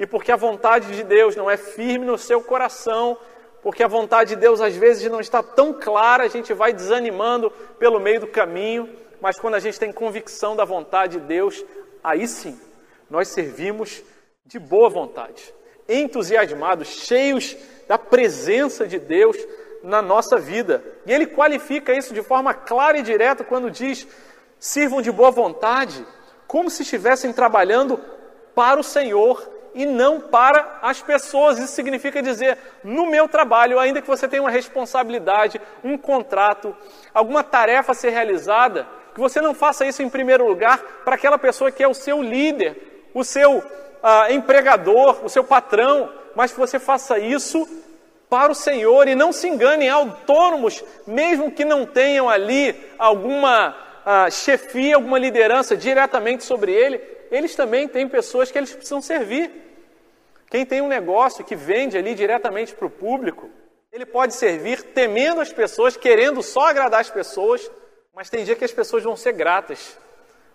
e 0.00 0.06
porque 0.06 0.32
a 0.32 0.36
vontade 0.36 0.96
de 0.96 1.04
Deus 1.04 1.36
não 1.36 1.50
é 1.50 1.58
firme 1.58 2.06
no 2.06 2.16
seu 2.16 2.42
coração, 2.42 3.18
porque 3.62 3.82
a 3.82 3.86
vontade 3.86 4.30
de 4.30 4.36
Deus 4.36 4.62
às 4.62 4.74
vezes 4.74 5.10
não 5.10 5.20
está 5.20 5.42
tão 5.42 5.74
clara, 5.74 6.24
a 6.24 6.28
gente 6.28 6.54
vai 6.54 6.72
desanimando 6.72 7.50
pelo 7.78 8.00
meio 8.00 8.20
do 8.20 8.26
caminho, 8.26 8.88
mas 9.20 9.38
quando 9.38 9.56
a 9.56 9.60
gente 9.60 9.78
tem 9.78 9.92
convicção 9.92 10.56
da 10.56 10.64
vontade 10.64 11.18
de 11.18 11.26
Deus, 11.26 11.62
aí 12.02 12.26
sim, 12.26 12.58
nós 13.10 13.28
servimos 13.28 14.02
de 14.46 14.58
boa 14.58 14.88
vontade 14.88 15.52
entusiasmados, 15.86 16.86
cheios 16.86 17.56
da 17.88 17.98
presença 17.98 18.86
de 18.86 18.98
Deus 18.98 19.36
na 19.82 20.00
nossa 20.00 20.38
vida. 20.38 20.82
E 21.04 21.12
ele 21.12 21.26
qualifica 21.26 21.92
isso 21.92 22.14
de 22.14 22.22
forma 22.22 22.54
clara 22.54 22.96
e 22.96 23.02
direta 23.02 23.42
quando 23.42 23.70
diz: 23.70 24.06
sirvam 24.58 25.02
de 25.02 25.10
boa 25.10 25.32
vontade, 25.32 26.06
como 26.46 26.70
se 26.70 26.82
estivessem 26.84 27.32
trabalhando 27.32 28.00
para 28.54 28.78
o 28.78 28.84
Senhor 28.84 29.59
e 29.74 29.86
não 29.86 30.20
para 30.20 30.78
as 30.82 31.00
pessoas. 31.00 31.58
Isso 31.58 31.74
significa 31.74 32.22
dizer, 32.22 32.58
no 32.82 33.06
meu 33.06 33.28
trabalho, 33.28 33.78
ainda 33.78 34.00
que 34.00 34.08
você 34.08 34.28
tenha 34.28 34.42
uma 34.42 34.50
responsabilidade, 34.50 35.60
um 35.82 35.96
contrato, 35.96 36.74
alguma 37.14 37.42
tarefa 37.42 37.92
a 37.92 37.94
ser 37.94 38.10
realizada, 38.10 38.86
que 39.14 39.20
você 39.20 39.40
não 39.40 39.54
faça 39.54 39.84
isso 39.86 40.02
em 40.02 40.08
primeiro 40.08 40.46
lugar 40.46 40.78
para 41.04 41.14
aquela 41.14 41.38
pessoa 41.38 41.70
que 41.70 41.82
é 41.82 41.88
o 41.88 41.94
seu 41.94 42.22
líder, 42.22 43.08
o 43.14 43.24
seu 43.24 43.62
ah, 44.02 44.32
empregador, 44.32 45.24
o 45.24 45.28
seu 45.28 45.44
patrão, 45.44 46.10
mas 46.34 46.52
que 46.52 46.58
você 46.58 46.78
faça 46.78 47.18
isso 47.18 47.68
para 48.28 48.52
o 48.52 48.54
Senhor 48.54 49.08
e 49.08 49.16
não 49.16 49.32
se 49.32 49.48
enganem 49.48 49.88
autônomos, 49.88 50.84
mesmo 51.06 51.50
que 51.50 51.64
não 51.64 51.84
tenham 51.84 52.28
ali 52.30 52.74
alguma 52.96 53.76
ah, 54.06 54.30
chefia, 54.30 54.94
alguma 54.94 55.18
liderança 55.18 55.76
diretamente 55.76 56.44
sobre 56.44 56.72
ele, 56.72 56.98
eles 57.30 57.54
também 57.54 57.86
têm 57.88 58.08
pessoas 58.08 58.50
que 58.50 58.58
eles 58.58 58.72
precisam 58.72 59.00
servir. 59.00 59.50
Quem 60.50 60.66
tem 60.66 60.80
um 60.80 60.88
negócio 60.88 61.44
que 61.44 61.54
vende 61.54 61.96
ali 61.96 62.14
diretamente 62.14 62.74
para 62.74 62.86
o 62.86 62.90
público, 62.90 63.48
ele 63.92 64.04
pode 64.04 64.34
servir 64.34 64.82
temendo 64.82 65.40
as 65.40 65.52
pessoas, 65.52 65.96
querendo 65.96 66.42
só 66.42 66.68
agradar 66.68 67.00
as 67.00 67.10
pessoas, 67.10 67.70
mas 68.14 68.28
tem 68.28 68.44
dia 68.44 68.56
que 68.56 68.64
as 68.64 68.72
pessoas 68.72 69.02
vão 69.02 69.16
ser 69.16 69.32
gratas 69.32 69.96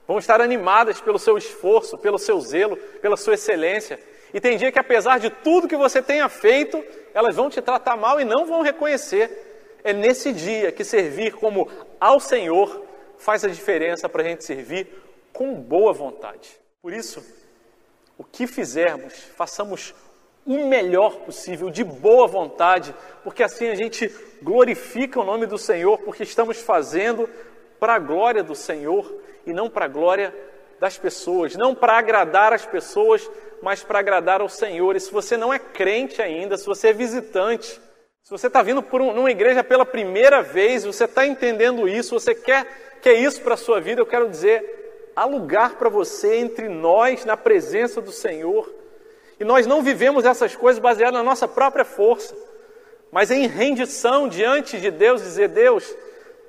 vão 0.07 0.19
estar 0.19 0.41
animadas 0.41 1.01
pelo 1.01 1.19
seu 1.19 1.37
esforço, 1.37 1.97
pelo 1.97 2.17
seu 2.17 2.39
zelo, 2.39 2.77
pela 2.77 3.17
sua 3.17 3.33
excelência. 3.33 3.99
E 4.33 4.39
tem 4.39 4.57
dia 4.57 4.71
que, 4.71 4.79
apesar 4.79 5.19
de 5.19 5.29
tudo 5.29 5.67
que 5.67 5.77
você 5.77 6.01
tenha 6.01 6.27
feito, 6.29 6.83
elas 7.13 7.35
vão 7.35 7.49
te 7.49 7.61
tratar 7.61 7.95
mal 7.95 8.19
e 8.19 8.25
não 8.25 8.45
vão 8.45 8.61
reconhecer. 8.61 9.79
É 9.83 9.93
nesse 9.93 10.33
dia 10.33 10.71
que 10.71 10.83
servir 10.83 11.33
como 11.33 11.69
ao 11.99 12.19
Senhor 12.19 12.83
faz 13.17 13.43
a 13.45 13.47
diferença 13.47 14.09
para 14.09 14.23
a 14.23 14.25
gente 14.25 14.43
servir 14.43 14.87
com 15.31 15.53
boa 15.53 15.93
vontade. 15.93 16.59
Por 16.85 16.93
isso, 16.93 17.25
o 18.15 18.23
que 18.23 18.45
fizermos, 18.45 19.11
façamos 19.35 19.95
o 20.45 20.67
melhor 20.67 21.15
possível, 21.21 21.71
de 21.71 21.83
boa 21.83 22.27
vontade, 22.27 22.93
porque 23.23 23.41
assim 23.41 23.69
a 23.69 23.73
gente 23.73 24.07
glorifica 24.39 25.19
o 25.19 25.23
nome 25.23 25.47
do 25.47 25.57
Senhor, 25.57 25.97
porque 25.97 26.21
estamos 26.21 26.59
fazendo 26.61 27.27
para 27.79 27.95
a 27.95 27.97
glória 27.97 28.43
do 28.43 28.53
Senhor 28.53 29.11
e 29.47 29.51
não 29.51 29.67
para 29.67 29.85
a 29.85 29.87
glória 29.87 30.31
das 30.79 30.95
pessoas, 30.95 31.55
não 31.55 31.73
para 31.73 31.97
agradar 31.97 32.53
as 32.53 32.67
pessoas, 32.67 33.27
mas 33.63 33.83
para 33.83 33.97
agradar 33.97 34.41
ao 34.41 34.47
Senhor. 34.47 34.95
E 34.95 34.99
se 34.99 35.11
você 35.11 35.35
não 35.35 35.51
é 35.51 35.57
crente 35.57 36.21
ainda, 36.21 36.55
se 36.55 36.67
você 36.67 36.89
é 36.89 36.93
visitante, 36.93 37.81
se 38.21 38.29
você 38.29 38.45
está 38.45 38.61
vindo 38.61 38.83
por 38.83 39.01
um, 39.01 39.11
numa 39.11 39.31
igreja 39.31 39.63
pela 39.63 39.87
primeira 39.87 40.43
vez, 40.43 40.85
você 40.85 41.05
está 41.05 41.25
entendendo 41.25 41.89
isso, 41.89 42.19
você 42.19 42.35
quer 42.35 42.99
que 43.01 43.09
é 43.09 43.13
isso 43.13 43.41
para 43.41 43.55
a 43.55 43.57
sua 43.57 43.81
vida, 43.81 44.01
eu 44.01 44.05
quero 44.05 44.29
dizer, 44.29 44.84
há 45.15 45.25
lugar 45.25 45.75
para 45.75 45.89
você 45.89 46.35
entre 46.35 46.67
nós, 46.67 47.25
na 47.25 47.37
presença 47.37 48.01
do 48.01 48.11
Senhor. 48.11 48.69
E 49.39 49.43
nós 49.43 49.65
não 49.65 49.81
vivemos 49.81 50.25
essas 50.25 50.55
coisas 50.55 50.79
baseadas 50.79 51.13
na 51.13 51.23
nossa 51.23 51.47
própria 51.47 51.85
força, 51.85 52.35
mas 53.11 53.31
em 53.31 53.47
rendição 53.47 54.27
diante 54.27 54.79
de 54.79 54.91
Deus, 54.91 55.21
dizer: 55.21 55.49
Deus, 55.49 55.95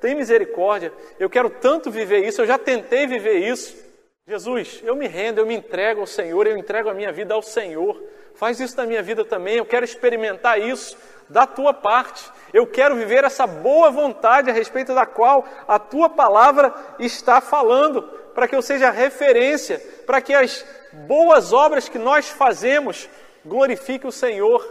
tem 0.01 0.15
misericórdia, 0.15 0.93
eu 1.19 1.29
quero 1.29 1.51
tanto 1.51 1.91
viver 1.91 2.25
isso, 2.25 2.41
eu 2.41 2.47
já 2.47 2.59
tentei 2.59 3.07
viver 3.07 3.39
isso. 3.39 3.87
Jesus, 4.29 4.83
eu 4.85 4.97
me 4.97 5.07
rendo, 5.07 5.39
eu 5.39 5.47
me 5.47 5.55
entrego 5.55 6.01
ao 6.01 6.07
Senhor, 6.07 6.47
eu 6.47 6.57
entrego 6.57 6.89
a 6.89 6.95
minha 6.95 7.13
vida 7.13 7.33
ao 7.33 7.43
Senhor. 7.43 8.03
Faz 8.35 8.59
isso 8.59 8.77
na 8.77 8.85
minha 8.85 9.03
vida 9.03 9.25
também, 9.25 9.57
eu 9.57 9.65
quero 9.65 9.85
experimentar 9.85 10.61
isso 10.61 10.97
da 11.29 11.47
tua 11.47 11.73
parte. 11.73 12.31
Eu 12.53 12.67
quero 12.67 12.97
viver 12.97 13.25
essa 13.25 13.47
boa 13.47 13.91
vontade 13.91 14.51
a 14.51 14.53
respeito 14.53 14.95
da 14.95 15.07
qual 15.07 15.45
a 15.67 15.79
tua 15.79 16.09
palavra 16.09 16.75
está 16.99 17.41
falando, 17.41 18.03
para 18.37 18.47
que 18.47 18.55
eu 18.55 18.61
seja 18.61 18.91
referência, 18.91 19.79
para 20.07 20.21
que 20.21 20.35
as 20.35 20.63
boas 20.93 21.55
obras 21.55 21.89
que 21.89 21.99
nós 21.99 22.29
fazemos 22.29 23.09
glorifiquem 23.43 24.07
o 24.07 24.13
Senhor 24.13 24.63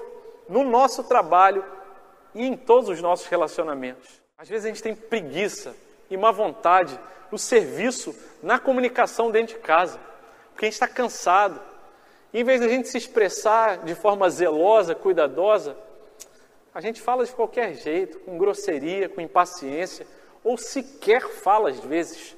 no 0.47 0.63
nosso 0.63 1.03
trabalho 1.03 1.65
e 2.35 2.45
em 2.45 2.55
todos 2.55 2.89
os 2.89 3.01
nossos 3.01 3.25
relacionamentos. 3.25 4.21
Às 4.37 4.47
vezes 4.47 4.65
a 4.65 4.67
gente 4.67 4.83
tem 4.83 4.93
preguiça 4.93 5.75
e 6.11 6.15
má 6.15 6.31
vontade 6.31 6.97
no 7.31 7.39
serviço, 7.39 8.15
na 8.43 8.59
comunicação 8.59 9.31
dentro 9.31 9.55
de 9.55 9.61
casa, 9.61 9.99
porque 10.51 10.65
a 10.65 10.67
gente 10.67 10.73
está 10.75 10.87
cansado. 10.87 11.59
E 12.31 12.41
em 12.41 12.43
vez 12.43 12.61
de 12.61 12.67
a 12.67 12.69
gente 12.69 12.87
se 12.87 12.99
expressar 12.99 13.79
de 13.79 13.95
forma 13.95 14.29
zelosa, 14.29 14.93
cuidadosa, 14.93 15.75
a 16.71 16.79
gente 16.81 17.01
fala 17.01 17.25
de 17.25 17.31
qualquer 17.31 17.73
jeito, 17.73 18.19
com 18.19 18.37
grosseria, 18.37 19.09
com 19.09 19.21
impaciência, 19.21 20.05
ou 20.43 20.55
sequer 20.55 21.27
fala 21.27 21.71
às 21.71 21.79
vezes. 21.79 22.34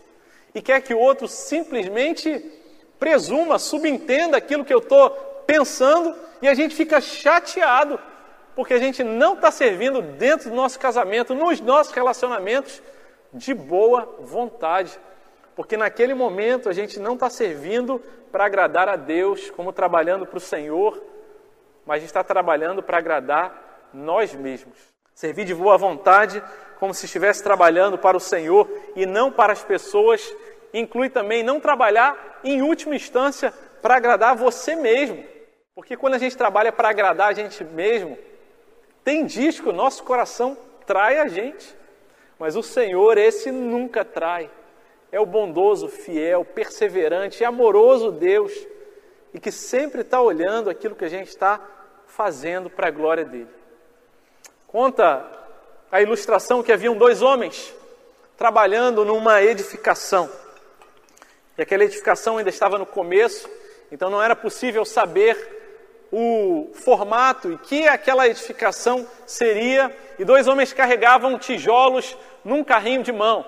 E 0.58 0.62
quer 0.62 0.82
que 0.82 0.92
o 0.92 0.98
outro 0.98 1.28
simplesmente 1.28 2.44
presuma, 2.98 3.60
subentenda 3.60 4.38
aquilo 4.38 4.66
que 4.66 4.74
eu 4.74 4.80
estou 4.80 5.12
pensando, 5.46 6.16
e 6.42 6.48
a 6.48 6.56
gente 6.56 6.74
fica 6.74 7.00
chateado 7.00 8.00
porque 8.56 8.74
a 8.74 8.80
gente 8.80 9.04
não 9.04 9.36
está 9.36 9.52
servindo 9.52 10.02
dentro 10.02 10.50
do 10.50 10.56
nosso 10.56 10.80
casamento, 10.80 11.36
nos 11.36 11.62
nossos 11.62 11.94
relacionamentos, 11.94 12.82
de 13.32 13.54
boa 13.54 14.18
vontade. 14.20 15.00
Porque 15.56 15.78
naquele 15.78 16.16
momento 16.16 16.70
a 16.70 16.74
gente 16.74 17.00
não 17.00 17.14
está 17.14 17.30
servindo 17.30 18.02
para 18.32 18.46
agradar 18.46 18.90
a 18.90 18.96
Deus, 18.96 19.52
como 19.52 19.72
trabalhando 19.72 20.26
para 20.26 20.38
o 20.38 20.42
Senhor, 20.42 21.00
mas 21.86 22.02
está 22.02 22.24
trabalhando 22.24 22.82
para 22.82 22.98
agradar 22.98 23.90
nós 23.94 24.34
mesmos. 24.34 24.76
Servir 25.14 25.46
de 25.46 25.54
boa 25.54 25.78
vontade, 25.78 26.42
como 26.80 26.94
se 26.94 27.06
estivesse 27.06 27.44
trabalhando 27.44 27.98
para 27.98 28.18
o 28.18 28.20
Senhor 28.20 28.70
e 28.96 29.06
não 29.06 29.32
para 29.32 29.54
as 29.54 29.64
pessoas, 29.64 30.36
inclui 30.74 31.10
também 31.10 31.44
não 31.44 31.60
trabalhar, 31.60 32.40
em 32.44 32.62
última 32.62 32.96
instância, 32.96 33.54
para 33.82 33.96
agradar 33.96 34.36
você 34.36 34.76
mesmo. 34.76 35.24
Porque 35.76 35.96
quando 35.96 36.16
a 36.16 36.18
gente 36.18 36.36
trabalha 36.36 36.72
para 36.72 36.90
agradar 36.90 37.30
a 37.30 37.34
gente 37.34 37.64
mesmo, 37.64 38.18
Tem 39.08 39.26
dias 39.26 39.58
que 39.58 39.70
o 39.70 39.72
nosso 39.72 40.04
coração 40.04 40.58
trai 40.86 41.18
a 41.18 41.30
gente, 41.30 41.74
mas 42.38 42.58
o 42.58 42.62
Senhor, 42.62 43.18
esse 43.18 43.50
nunca 43.52 44.04
trai. 44.04 44.52
É 45.10 45.18
o 45.18 45.26
bondoso, 45.26 45.88
fiel, 45.88 46.44
perseverante 46.44 47.42
e 47.42 47.46
amoroso 47.46 48.12
Deus 48.12 48.52
e 49.34 49.40
que 49.40 49.50
sempre 49.50 50.02
está 50.02 50.22
olhando 50.22 50.70
aquilo 50.70 50.94
que 50.94 51.06
a 51.06 51.10
gente 51.10 51.30
está 51.30 51.58
fazendo 52.06 52.70
para 52.70 52.90
a 52.90 52.92
glória 52.92 53.24
dele. 53.24 53.48
Conta 54.68 55.26
a 55.90 56.02
ilustração 56.02 56.62
que 56.62 56.74
haviam 56.74 56.98
dois 56.98 57.22
homens 57.22 57.74
trabalhando 58.36 59.06
numa 59.06 59.42
edificação. 59.42 60.30
E 61.58 61.62
aquela 61.62 61.84
edificação 61.84 62.38
ainda 62.38 62.50
estava 62.50 62.78
no 62.78 62.86
começo, 62.86 63.50
então 63.92 64.10
não 64.10 64.22
era 64.22 64.36
possível 64.36 64.86
saber 64.86 65.56
o 66.12 66.70
formato 66.74 67.52
e 67.52 67.58
que 67.58 67.88
aquela 67.88 68.28
edificação 68.28 69.08
seria. 69.26 69.96
E 70.20 70.26
dois 70.26 70.48
homens 70.48 70.72
carregavam 70.72 71.38
tijolos 71.38 72.16
num 72.46 72.64
carrinho 72.64 73.02
de 73.02 73.12
mão. 73.12 73.46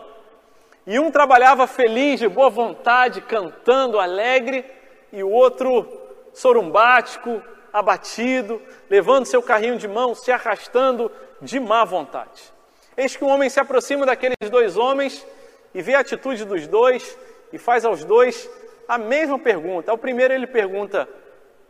E 0.88 0.98
um 0.98 1.12
trabalhava 1.12 1.68
feliz, 1.68 2.20
de 2.20 2.28
boa 2.28 2.50
vontade, 2.50 3.22
cantando, 3.22 4.00
alegre, 4.00 4.66
e 5.13 5.24
o 5.24 5.30
outro 5.30 5.88
sorumbático, 6.34 7.42
abatido, 7.72 8.60
levando 8.89 9.25
seu 9.25 9.42
carrinho 9.42 9.78
de 9.78 9.88
mão, 9.88 10.16
se 10.16 10.32
arrastando 10.32 11.12
de 11.42 11.60
má 11.60 11.86
vontade. 11.86 12.42
Eis 12.98 13.16
que 13.16 13.24
um 13.24 13.30
homem 13.30 13.50
se 13.50 13.60
aproxima 13.60 14.06
daqueles 14.06 14.50
dois 14.50 14.78
homens 14.78 15.25
e 15.74 15.82
vê 15.82 15.94
a 15.94 16.00
atitude 16.00 16.44
dos 16.44 16.66
dois 16.68 17.18
e 17.51 17.58
faz 17.58 17.86
aos 17.86 18.03
dois 18.03 18.50
a 18.88 18.98
mesma 18.98 19.38
pergunta. 19.38 19.91
Ao 19.91 19.98
primeiro 19.98 20.34
ele 20.34 20.48
pergunta: 20.48 21.08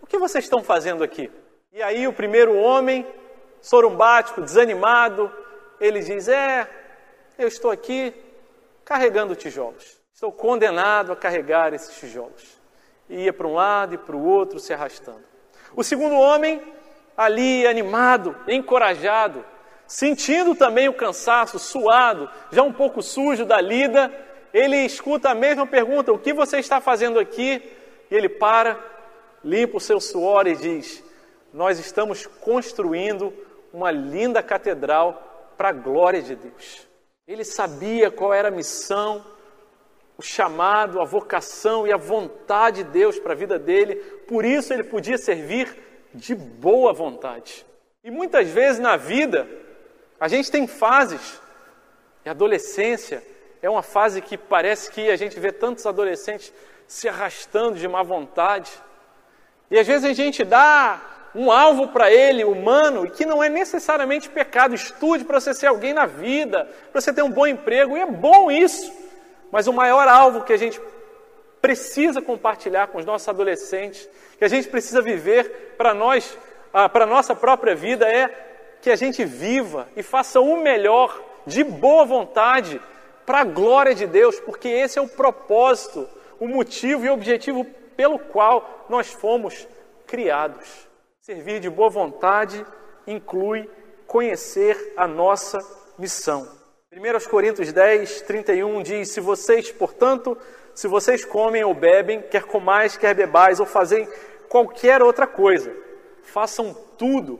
O 0.01 0.07
que 0.07 0.17
vocês 0.17 0.45
estão 0.45 0.63
fazendo 0.63 1.03
aqui? 1.03 1.31
E 1.71 1.81
aí 1.81 2.07
o 2.07 2.13
primeiro 2.13 2.55
homem, 2.55 3.05
sorumbático, 3.61 4.41
desanimado, 4.41 5.31
ele 5.79 5.99
diz: 5.99 6.27
É, 6.27 6.67
eu 7.37 7.47
estou 7.47 7.71
aqui 7.71 8.13
carregando 8.83 9.35
tijolos. 9.35 9.99
Estou 10.13 10.31
condenado 10.31 11.11
a 11.11 11.15
carregar 11.15 11.73
esses 11.73 11.97
tijolos. 11.97 12.59
E 13.07 13.23
ia 13.23 13.33
para 13.33 13.47
um 13.47 13.53
lado 13.53 13.95
e 13.95 13.97
para 13.97 14.15
o 14.15 14.25
outro 14.25 14.59
se 14.59 14.73
arrastando. 14.73 15.23
O 15.75 15.83
segundo 15.83 16.15
homem, 16.15 16.61
ali 17.15 17.65
animado, 17.65 18.35
encorajado, 18.47 19.45
sentindo 19.87 20.55
também 20.55 20.89
o 20.89 20.93
cansaço, 20.93 21.57
suado, 21.57 22.29
já 22.51 22.61
um 22.63 22.73
pouco 22.73 23.01
sujo 23.01 23.45
da 23.45 23.61
lida, 23.61 24.11
ele 24.53 24.77
escuta 24.77 25.29
a 25.29 25.35
mesma 25.35 25.65
pergunta: 25.65 26.11
O 26.11 26.19
que 26.19 26.33
você 26.33 26.59
está 26.59 26.81
fazendo 26.81 27.19
aqui? 27.19 27.61
E 28.09 28.15
ele 28.15 28.29
para, 28.29 28.79
limpa 29.43 29.77
o 29.77 29.81
seu 29.81 29.99
suor 29.99 30.47
e 30.47 30.55
diz: 30.55 31.03
Nós 31.53 31.79
estamos 31.79 32.25
construindo 32.25 33.33
uma 33.71 33.91
linda 33.91 34.41
catedral 34.41 35.53
para 35.57 35.69
a 35.69 35.73
glória 35.73 36.21
de 36.21 36.35
Deus. 36.35 36.87
Ele 37.27 37.43
sabia 37.43 38.09
qual 38.09 38.33
era 38.33 38.47
a 38.47 38.51
missão, 38.51 39.23
o 40.17 40.21
chamado, 40.21 40.99
a 40.99 41.05
vocação 41.05 41.85
e 41.85 41.93
a 41.93 41.97
vontade 41.97 42.83
de 42.83 42.89
Deus 42.89 43.19
para 43.19 43.33
a 43.33 43.35
vida 43.35 43.59
dele, 43.59 43.95
por 44.27 44.43
isso 44.43 44.73
ele 44.73 44.83
podia 44.83 45.17
servir 45.17 45.77
de 46.13 46.33
boa 46.33 46.91
vontade. 46.91 47.65
E 48.03 48.09
muitas 48.09 48.49
vezes 48.49 48.79
na 48.79 48.97
vida, 48.97 49.47
a 50.19 50.27
gente 50.27 50.51
tem 50.51 50.67
fases, 50.67 51.39
e 52.25 52.29
a 52.29 52.31
adolescência 52.31 53.23
é 53.61 53.69
uma 53.69 53.83
fase 53.83 54.21
que 54.21 54.37
parece 54.37 54.91
que 54.91 55.09
a 55.09 55.15
gente 55.15 55.39
vê 55.39 55.51
tantos 55.51 55.85
adolescentes 55.85 56.53
se 56.87 57.07
arrastando 57.07 57.77
de 57.77 57.87
má 57.87 58.01
vontade, 58.01 58.71
e 59.71 59.77
às 59.77 59.85
vezes 59.85 60.09
a 60.09 60.13
gente 60.13 60.43
dá 60.43 60.99
um 61.35 61.51
alvo 61.51 61.89
para 61.89 62.11
ele, 62.11 62.43
humano, 62.43 63.05
e 63.05 63.11
que 63.11 63.25
não 63.25 63.43
é 63.43 63.49
necessariamente 63.49 64.29
pecado. 64.29 64.73
Estude 64.73 65.23
para 65.23 65.39
você 65.39 65.53
ser 65.53 65.67
alguém 65.67 65.93
na 65.93 66.05
vida, 66.05 66.67
para 66.91 66.99
você 66.99 67.13
ter 67.13 67.21
um 67.21 67.29
bom 67.29 67.45
emprego, 67.45 67.95
e 67.95 68.01
é 68.01 68.05
bom 68.05 68.49
isso. 68.49 68.91
Mas 69.51 69.67
o 69.67 69.73
maior 69.73 70.07
alvo 70.07 70.43
que 70.43 70.53
a 70.53 70.57
gente 70.57 70.81
precisa 71.61 72.21
compartilhar 72.21 72.87
com 72.87 72.97
os 72.97 73.05
nossos 73.05 73.27
adolescentes, 73.27 74.09
que 74.37 74.45
a 74.45 74.47
gente 74.47 74.67
precisa 74.69 75.01
viver 75.01 75.75
para 75.77 75.93
nós, 75.93 76.37
ah, 76.73 76.89
para 76.89 77.03
a 77.03 77.07
nossa 77.07 77.35
própria 77.35 77.75
vida, 77.75 78.07
é 78.07 78.29
que 78.81 78.89
a 78.89 78.95
gente 78.95 79.23
viva 79.25 79.87
e 79.95 80.01
faça 80.01 80.39
o 80.39 80.57
melhor, 80.57 81.21
de 81.45 81.63
boa 81.63 82.05
vontade, 82.05 82.81
para 83.29 83.41
a 83.41 83.43
glória 83.43 83.93
de 83.93 84.07
Deus, 84.07 84.39
porque 84.39 84.67
esse 84.67 84.97
é 84.97 85.01
o 85.03 85.07
propósito, 85.07 86.09
o 86.39 86.47
motivo 86.47 87.05
e 87.05 87.09
o 87.09 87.13
objetivo 87.13 87.63
pelo 87.95 88.17
qual 88.17 88.87
nós 88.89 89.13
fomos 89.13 89.67
criados. 90.07 90.67
Servir 91.21 91.59
de 91.59 91.69
boa 91.69 91.91
vontade 91.91 92.65
inclui 93.05 93.69
conhecer 94.07 94.93
a 94.97 95.07
nossa 95.07 95.59
missão. 95.95 96.49
1 96.91 97.29
Coríntios 97.29 97.71
10, 97.71 98.23
31 98.23 98.81
diz: 98.81 99.09
Se 99.09 99.19
vocês, 99.19 99.71
portanto, 99.71 100.35
se 100.73 100.87
vocês 100.87 101.23
comem 101.23 101.63
ou 101.63 101.75
bebem, 101.75 102.23
quer 102.23 102.45
comais, 102.45 102.97
quer 102.97 103.13
bebais, 103.13 103.59
ou 103.59 103.65
fazem 103.67 104.09
qualquer 104.49 105.03
outra 105.03 105.27
coisa, 105.27 105.71
façam 106.23 106.75
tudo 106.97 107.39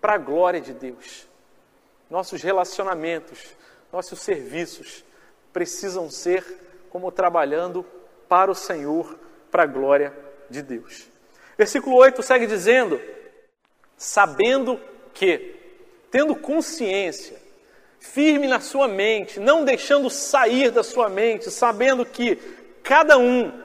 para 0.00 0.12
a 0.12 0.18
glória 0.18 0.60
de 0.60 0.72
Deus. 0.72 1.28
Nossos 2.08 2.40
relacionamentos, 2.40 3.56
nossos 3.92 4.20
serviços 4.20 5.04
precisam 5.54 6.10
ser 6.10 6.44
como 6.90 7.12
trabalhando 7.12 7.86
para 8.28 8.50
o 8.50 8.54
Senhor, 8.54 9.18
para 9.50 9.62
a 9.62 9.66
glória 9.66 10.12
de 10.50 10.60
Deus. 10.60 11.06
Versículo 11.56 11.96
8 11.96 12.22
segue 12.22 12.46
dizendo: 12.46 13.00
sabendo 13.96 14.78
que, 15.14 15.54
tendo 16.10 16.34
consciência, 16.34 17.40
firme 18.00 18.48
na 18.48 18.60
sua 18.60 18.88
mente, 18.88 19.38
não 19.38 19.64
deixando 19.64 20.10
sair 20.10 20.70
da 20.70 20.82
sua 20.82 21.08
mente, 21.08 21.50
sabendo 21.50 22.04
que 22.04 22.36
cada 22.82 23.16
um, 23.16 23.62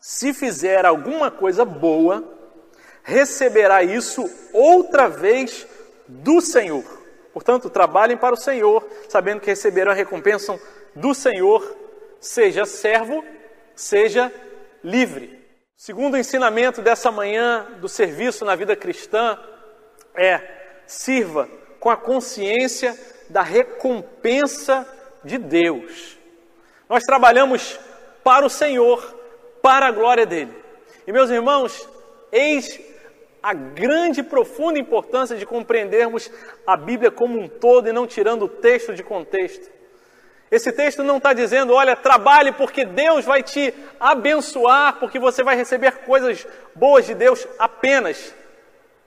se 0.00 0.34
fizer 0.34 0.84
alguma 0.84 1.30
coisa 1.30 1.64
boa, 1.64 2.24
receberá 3.04 3.82
isso 3.84 4.28
outra 4.52 5.08
vez 5.08 5.66
do 6.08 6.40
Senhor. 6.40 6.84
Portanto, 7.32 7.70
trabalhem 7.70 8.16
para 8.16 8.34
o 8.34 8.38
Senhor, 8.38 8.84
sabendo 9.08 9.40
que 9.40 9.46
receberão 9.46 9.92
a 9.92 9.94
recompensa 9.94 10.58
do 10.94 11.14
Senhor, 11.14 11.76
seja 12.20 12.64
servo, 12.64 13.24
seja 13.74 14.32
livre. 14.82 15.40
Segundo 15.76 16.16
ensinamento 16.16 16.82
dessa 16.82 17.10
manhã 17.10 17.66
do 17.80 17.88
serviço 17.88 18.44
na 18.44 18.54
vida 18.54 18.76
cristã, 18.76 19.38
é 20.14 20.40
sirva 20.86 21.48
com 21.78 21.88
a 21.88 21.96
consciência 21.96 22.98
da 23.30 23.42
recompensa 23.42 24.86
de 25.24 25.38
Deus. 25.38 26.18
Nós 26.88 27.04
trabalhamos 27.04 27.78
para 28.22 28.44
o 28.44 28.50
Senhor, 28.50 29.02
para 29.62 29.86
a 29.86 29.90
glória 29.90 30.26
dele. 30.26 30.54
E 31.06 31.12
meus 31.12 31.30
irmãos, 31.30 31.88
eis 32.30 32.80
a 33.42 33.54
grande 33.54 34.20
e 34.20 34.24
profunda 34.24 34.78
importância 34.78 35.36
de 35.36 35.46
compreendermos 35.46 36.30
a 36.66 36.76
Bíblia 36.76 37.10
como 37.10 37.38
um 37.38 37.48
todo 37.48 37.88
e 37.88 37.92
não 37.92 38.06
tirando 38.06 38.44
o 38.44 38.48
texto 38.48 38.92
de 38.92 39.02
contexto. 39.02 39.79
Esse 40.50 40.72
texto 40.72 41.04
não 41.04 41.18
está 41.18 41.32
dizendo, 41.32 41.72
olha, 41.74 41.94
trabalhe 41.94 42.50
porque 42.50 42.84
Deus 42.84 43.24
vai 43.24 43.42
te 43.42 43.72
abençoar, 44.00 44.98
porque 44.98 45.18
você 45.18 45.44
vai 45.44 45.54
receber 45.54 45.98
coisas 45.98 46.44
boas 46.74 47.06
de 47.06 47.14
Deus 47.14 47.46
apenas. 47.56 48.34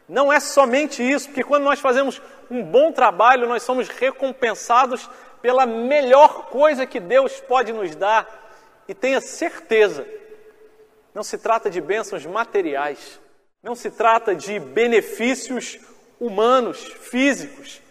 Não 0.08 0.32
é 0.32 0.40
somente 0.40 1.04
isso, 1.04 1.28
porque 1.28 1.44
quando 1.44 1.64
nós 1.64 1.82
fazemos 1.82 2.22
um 2.50 2.64
bom 2.64 2.94
trabalho, 2.94 3.48
nós 3.48 3.64
somos 3.64 3.90
recompensados 3.90 5.10
pela 5.42 5.66
melhor 5.66 6.46
coisa 6.46 6.86
que 6.86 7.00
Deus 7.00 7.42
pode 7.42 7.74
nos 7.74 7.94
dar. 7.94 8.26
E 8.88 8.94
tenha 8.94 9.20
certeza, 9.20 10.08
não 11.14 11.24
se 11.24 11.38
trata 11.38 11.70
de 11.70 11.82
bênçãos 11.82 12.26
materiais, 12.26 13.20
não 13.62 13.76
se 13.76 13.92
trata 13.92 14.34
de 14.34 14.60
benefícios 14.60 15.78
humanos, 16.20 16.84
físicos, 17.02 17.82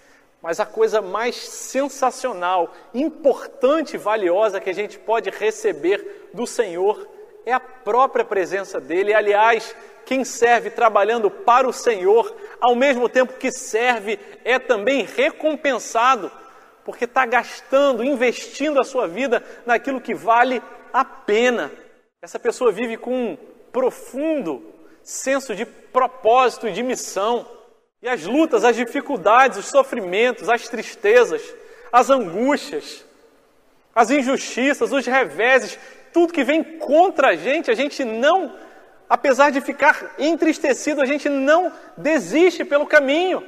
mas 0.42 0.58
a 0.58 0.66
coisa 0.66 1.00
mais 1.00 1.36
sensacional, 1.36 2.74
importante 2.92 3.94
e 3.94 3.98
valiosa 3.98 4.60
que 4.60 4.68
a 4.68 4.74
gente 4.74 4.98
pode 4.98 5.30
receber 5.30 6.30
do 6.34 6.46
Senhor 6.46 7.08
é 7.46 7.52
a 7.52 7.60
própria 7.60 8.24
presença 8.24 8.80
dEle. 8.80 9.14
Aliás, 9.14 9.74
quem 10.04 10.24
serve 10.24 10.70
trabalhando 10.70 11.30
para 11.30 11.68
o 11.68 11.72
Senhor, 11.72 12.34
ao 12.60 12.74
mesmo 12.74 13.08
tempo 13.08 13.34
que 13.34 13.52
serve, 13.52 14.18
é 14.44 14.58
também 14.58 15.04
recompensado, 15.04 16.30
porque 16.84 17.04
está 17.04 17.24
gastando, 17.24 18.02
investindo 18.02 18.80
a 18.80 18.84
sua 18.84 19.06
vida 19.06 19.42
naquilo 19.64 20.00
que 20.00 20.14
vale 20.14 20.60
a 20.92 21.04
pena. 21.04 21.70
Essa 22.20 22.38
pessoa 22.38 22.72
vive 22.72 22.96
com 22.96 23.14
um 23.14 23.38
profundo 23.72 24.72
senso 25.02 25.54
de 25.54 25.64
propósito 25.64 26.66
e 26.66 26.72
de 26.72 26.82
missão. 26.82 27.46
E 28.02 28.08
as 28.08 28.24
lutas, 28.24 28.64
as 28.64 28.74
dificuldades, 28.74 29.58
os 29.58 29.66
sofrimentos, 29.66 30.48
as 30.48 30.68
tristezas, 30.68 31.42
as 31.92 32.10
angústias, 32.10 33.04
as 33.94 34.10
injustiças, 34.10 34.92
os 34.92 35.06
reveses, 35.06 35.78
tudo 36.12 36.32
que 36.32 36.42
vem 36.42 36.64
contra 36.78 37.28
a 37.28 37.36
gente, 37.36 37.70
a 37.70 37.74
gente 37.74 38.04
não 38.04 38.52
apesar 39.12 39.50
de 39.50 39.60
ficar 39.60 40.14
entristecido, 40.18 41.02
a 41.02 41.04
gente 41.04 41.28
não 41.28 41.70
desiste 41.98 42.64
pelo 42.64 42.86
caminho. 42.86 43.46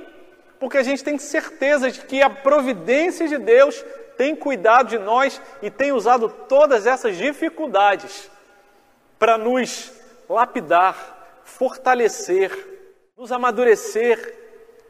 porque 0.60 0.76
a 0.78 0.82
gente 0.82 1.02
tem 1.02 1.18
certeza 1.18 1.90
de 1.90 2.00
que 2.00 2.22
a 2.22 2.28
providência 2.30 3.26
de 3.26 3.38
Deus 3.38 3.84
tem 4.16 4.36
cuidado 4.36 4.88
de 4.88 4.98
nós 4.98 5.40
e 5.62 5.70
tem 5.70 5.90
usado 5.90 6.28
todas 6.48 6.86
essas 6.86 7.16
dificuldades 7.16 8.30
para 9.18 9.36
nos 9.36 9.90
lapidar, 10.28 11.40
fortalecer, 11.44 12.50
nos 13.16 13.32
amadurecer, 13.32 14.43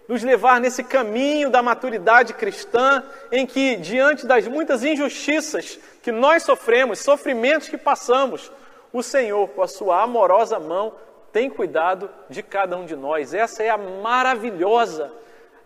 nos 0.07 0.23
levar 0.23 0.61
nesse 0.61 0.85
caminho 0.85 1.49
da 1.51 1.63
maturidade 1.63 2.35
cristã, 2.35 3.03
em 3.33 3.47
que, 3.47 3.77
diante 3.77 4.27
das 4.27 4.47
muitas 4.47 4.85
injustiças 4.85 5.79
que 6.03 6.13
nós 6.13 6.43
sofremos, 6.43 6.99
sofrimentos 6.99 7.69
que 7.69 7.79
passamos, 7.79 8.53
o 8.93 9.03
Senhor, 9.03 9.49
com 9.49 9.63
a 9.63 9.69
sua 9.69 10.03
amorosa 10.03 10.61
mão, 10.61 10.95
tem 11.33 11.51
cuidado 11.51 12.09
de 12.31 12.43
cada 12.43 12.77
um 12.77 12.85
de 12.85 12.95
nós. 12.95 13.35
Essa 13.35 13.63
é 13.63 13.71
a 13.71 13.79
maravilhosa 13.79 15.11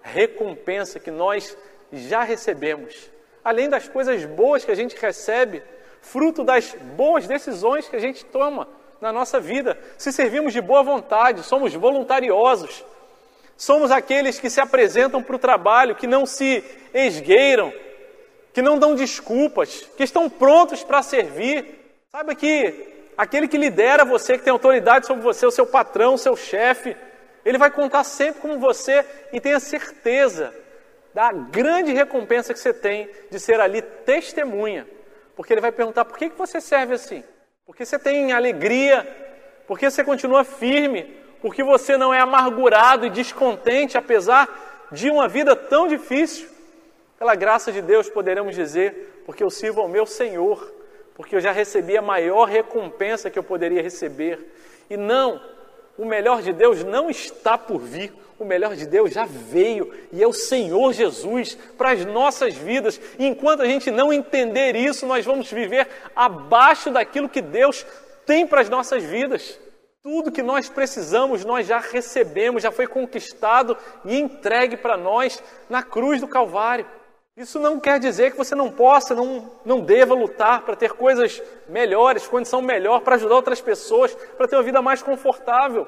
recompensa 0.00 0.98
que 0.98 1.10
nós 1.10 1.56
já 1.92 2.22
recebemos. 2.22 3.10
Além 3.44 3.68
das 3.68 3.88
coisas 3.88 4.24
boas 4.24 4.64
que 4.64 4.70
a 4.70 4.74
gente 4.74 4.96
recebe, 4.96 5.62
fruto 6.00 6.44
das 6.44 6.74
boas 6.96 7.26
decisões 7.26 7.88
que 7.88 7.96
a 7.96 8.00
gente 8.00 8.24
toma 8.24 8.68
na 9.00 9.12
nossa 9.12 9.38
vida. 9.38 9.78
Se 9.96 10.12
servimos 10.12 10.52
de 10.52 10.60
boa 10.60 10.82
vontade, 10.82 11.42
somos 11.42 11.74
voluntariosos, 11.74 12.84
somos 13.58 13.90
aqueles 13.90 14.38
que 14.38 14.48
se 14.48 14.60
apresentam 14.60 15.20
para 15.20 15.34
o 15.34 15.38
trabalho, 15.38 15.96
que 15.96 16.06
não 16.06 16.24
se 16.24 16.64
esgueiram, 16.94 17.72
que 18.54 18.62
não 18.62 18.78
dão 18.78 18.94
desculpas, 18.94 19.86
que 19.96 20.04
estão 20.04 20.30
prontos 20.30 20.84
para 20.84 21.02
servir. 21.02 21.66
Saiba 22.12 22.36
que 22.36 22.86
aquele 23.16 23.48
que 23.48 23.58
lidera 23.58 24.04
você, 24.04 24.38
que 24.38 24.44
tem 24.44 24.52
autoridade 24.52 25.06
sobre 25.06 25.24
você, 25.24 25.44
o 25.44 25.50
seu 25.50 25.66
patrão, 25.66 26.14
o 26.14 26.18
seu 26.18 26.36
chefe, 26.36 26.96
ele 27.44 27.58
vai 27.58 27.70
contar 27.70 28.04
sempre 28.04 28.40
com 28.42 28.60
você 28.60 29.04
e 29.32 29.40
tenha 29.40 29.58
certeza 29.58 30.54
da 31.12 31.32
grande 31.32 31.92
recompensa 31.92 32.54
que 32.54 32.60
você 32.60 32.72
tem 32.72 33.10
de 33.28 33.40
ser 33.40 33.58
ali 33.58 33.82
testemunha. 33.82 34.86
Porque 35.34 35.52
ele 35.52 35.60
vai 35.60 35.72
perguntar: 35.72 36.04
por 36.04 36.16
que, 36.16 36.28
você 36.28 36.60
serve 36.60 36.94
assim? 36.94 37.24
Porque 37.66 37.84
você 37.84 37.98
tem 37.98 38.30
alegria? 38.32 39.06
Porque 39.66 39.90
você 39.90 40.04
continua 40.04 40.44
firme? 40.44 41.17
Porque 41.40 41.62
você 41.62 41.96
não 41.96 42.12
é 42.12 42.20
amargurado 42.20 43.06
e 43.06 43.10
descontente, 43.10 43.96
apesar 43.96 44.86
de 44.90 45.10
uma 45.10 45.28
vida 45.28 45.54
tão 45.54 45.86
difícil? 45.86 46.48
Pela 47.18 47.34
graça 47.34 47.72
de 47.72 47.82
Deus, 47.82 48.08
poderemos 48.08 48.54
dizer: 48.54 49.22
porque 49.26 49.42
eu 49.42 49.50
sirvo 49.50 49.80
ao 49.80 49.88
meu 49.88 50.06
Senhor, 50.06 50.72
porque 51.14 51.36
eu 51.36 51.40
já 51.40 51.52
recebi 51.52 51.96
a 51.96 52.02
maior 52.02 52.44
recompensa 52.44 53.30
que 53.30 53.38
eu 53.38 53.42
poderia 53.42 53.82
receber. 53.82 54.54
E 54.88 54.96
não 54.96 55.40
o 55.98 56.04
melhor 56.04 56.40
de 56.40 56.52
Deus 56.52 56.84
não 56.84 57.10
está 57.10 57.58
por 57.58 57.80
vir, 57.80 58.12
o 58.38 58.44
melhor 58.44 58.76
de 58.76 58.86
Deus 58.86 59.10
já 59.10 59.26
veio 59.26 59.92
e 60.12 60.22
é 60.22 60.26
o 60.26 60.32
Senhor 60.32 60.92
Jesus 60.92 61.58
para 61.76 61.90
as 61.90 62.04
nossas 62.04 62.54
vidas. 62.54 63.00
E 63.18 63.26
enquanto 63.26 63.62
a 63.62 63.66
gente 63.66 63.90
não 63.90 64.12
entender 64.12 64.76
isso, 64.76 65.04
nós 65.06 65.26
vamos 65.26 65.50
viver 65.50 65.88
abaixo 66.14 66.90
daquilo 66.90 67.28
que 67.28 67.42
Deus 67.42 67.84
tem 68.24 68.46
para 68.46 68.60
as 68.60 68.70
nossas 68.70 69.02
vidas. 69.02 69.58
Tudo 70.02 70.30
que 70.30 70.42
nós 70.42 70.68
precisamos, 70.68 71.44
nós 71.44 71.66
já 71.66 71.78
recebemos, 71.78 72.62
já 72.62 72.70
foi 72.70 72.86
conquistado 72.86 73.76
e 74.04 74.18
entregue 74.18 74.76
para 74.76 74.96
nós 74.96 75.42
na 75.68 75.82
cruz 75.82 76.20
do 76.20 76.28
Calvário. 76.28 76.86
Isso 77.36 77.58
não 77.58 77.78
quer 77.78 78.00
dizer 78.00 78.30
que 78.32 78.36
você 78.36 78.54
não 78.54 78.70
possa, 78.70 79.14
não, 79.14 79.50
não 79.64 79.80
deva 79.80 80.14
lutar 80.14 80.62
para 80.62 80.76
ter 80.76 80.92
coisas 80.92 81.42
melhores, 81.68 82.26
condição 82.26 82.62
melhor, 82.62 83.00
para 83.00 83.16
ajudar 83.16 83.34
outras 83.34 83.60
pessoas, 83.60 84.14
para 84.36 84.48
ter 84.48 84.56
uma 84.56 84.62
vida 84.62 84.80
mais 84.80 85.02
confortável. 85.02 85.86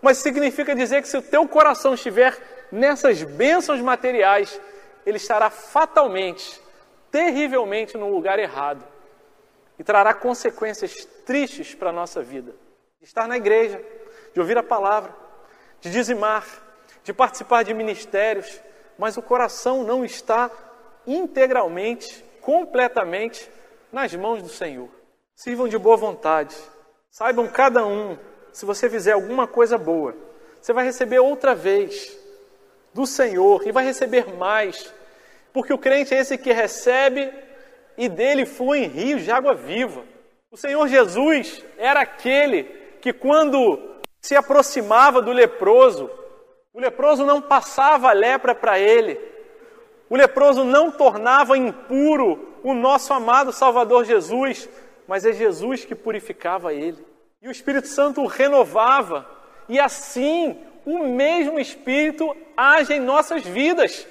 Mas 0.00 0.18
significa 0.18 0.74
dizer 0.74 1.02
que 1.02 1.08
se 1.08 1.16
o 1.16 1.22
teu 1.22 1.46
coração 1.46 1.94
estiver 1.94 2.36
nessas 2.70 3.22
bênçãos 3.22 3.80
materiais, 3.80 4.60
ele 5.04 5.16
estará 5.16 5.50
fatalmente, 5.50 6.60
terrivelmente 7.10 7.96
no 7.96 8.10
lugar 8.10 8.38
errado 8.38 8.84
e 9.78 9.84
trará 9.84 10.12
consequências 10.14 11.04
tristes 11.24 11.74
para 11.74 11.90
a 11.90 11.92
nossa 11.92 12.22
vida. 12.22 12.54
Estar 13.08 13.26
na 13.26 13.38
igreja, 13.38 13.82
de 14.34 14.38
ouvir 14.38 14.58
a 14.58 14.62
palavra, 14.62 15.16
de 15.80 15.90
dizimar, 15.90 16.46
de 17.02 17.14
participar 17.14 17.62
de 17.62 17.72
ministérios, 17.72 18.60
mas 18.98 19.16
o 19.16 19.22
coração 19.22 19.82
não 19.82 20.04
está 20.04 20.50
integralmente, 21.06 22.22
completamente 22.42 23.50
nas 23.90 24.14
mãos 24.14 24.42
do 24.42 24.50
Senhor. 24.50 24.90
Sirvam 25.34 25.66
de 25.66 25.78
boa 25.78 25.96
vontade. 25.96 26.54
Saibam 27.10 27.48
cada 27.48 27.86
um, 27.86 28.18
se 28.52 28.66
você 28.66 28.90
fizer 28.90 29.12
alguma 29.12 29.46
coisa 29.46 29.78
boa, 29.78 30.14
você 30.60 30.74
vai 30.74 30.84
receber 30.84 31.18
outra 31.18 31.54
vez 31.54 32.14
do 32.92 33.06
Senhor 33.06 33.66
e 33.66 33.72
vai 33.72 33.86
receber 33.86 34.36
mais. 34.36 34.92
Porque 35.50 35.72
o 35.72 35.78
crente 35.78 36.14
é 36.14 36.18
esse 36.18 36.36
que 36.36 36.52
recebe 36.52 37.32
e 37.96 38.06
dele 38.06 38.44
fluem 38.44 38.86
rios 38.86 39.22
de 39.22 39.30
água 39.30 39.54
viva. 39.54 40.04
O 40.50 40.58
Senhor 40.58 40.86
Jesus 40.86 41.64
era 41.78 42.00
aquele 42.00 42.77
que, 43.00 43.12
quando 43.12 43.78
se 44.20 44.34
aproximava 44.34 45.22
do 45.22 45.32
leproso, 45.32 46.10
o 46.72 46.80
leproso 46.80 47.24
não 47.24 47.40
passava 47.40 48.10
a 48.10 48.12
lepra 48.12 48.54
para 48.54 48.78
ele, 48.78 49.18
o 50.10 50.16
leproso 50.16 50.64
não 50.64 50.90
tornava 50.90 51.56
impuro 51.56 52.56
o 52.62 52.74
nosso 52.74 53.12
amado 53.12 53.52
Salvador 53.52 54.04
Jesus, 54.04 54.68
mas 55.06 55.24
é 55.24 55.32
Jesus 55.32 55.84
que 55.84 55.94
purificava 55.94 56.72
ele. 56.72 56.98
E 57.40 57.48
o 57.48 57.50
Espírito 57.50 57.88
Santo 57.88 58.20
o 58.22 58.26
renovava, 58.26 59.28
e 59.68 59.78
assim 59.78 60.58
o 60.84 61.06
mesmo 61.06 61.58
Espírito 61.58 62.34
age 62.56 62.94
em 62.94 63.00
nossas 63.00 63.42
vidas. 63.42 64.06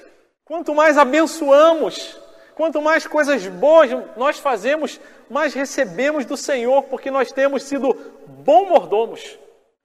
Quanto 0.45 0.73
mais 0.73 0.97
abençoamos, 0.97 2.17
quanto 2.57 2.81
mais 2.81 3.05
coisas 3.05 3.45
boas 3.45 3.91
nós 4.17 4.39
fazemos, 4.39 4.99
mais 5.29 5.53
recebemos 5.53 6.25
do 6.25 6.35
Senhor, 6.35 6.81
porque 6.85 7.11
nós 7.11 7.31
temos 7.31 7.61
sido 7.61 7.93
bons 8.25 8.67
mordomos. 8.67 9.37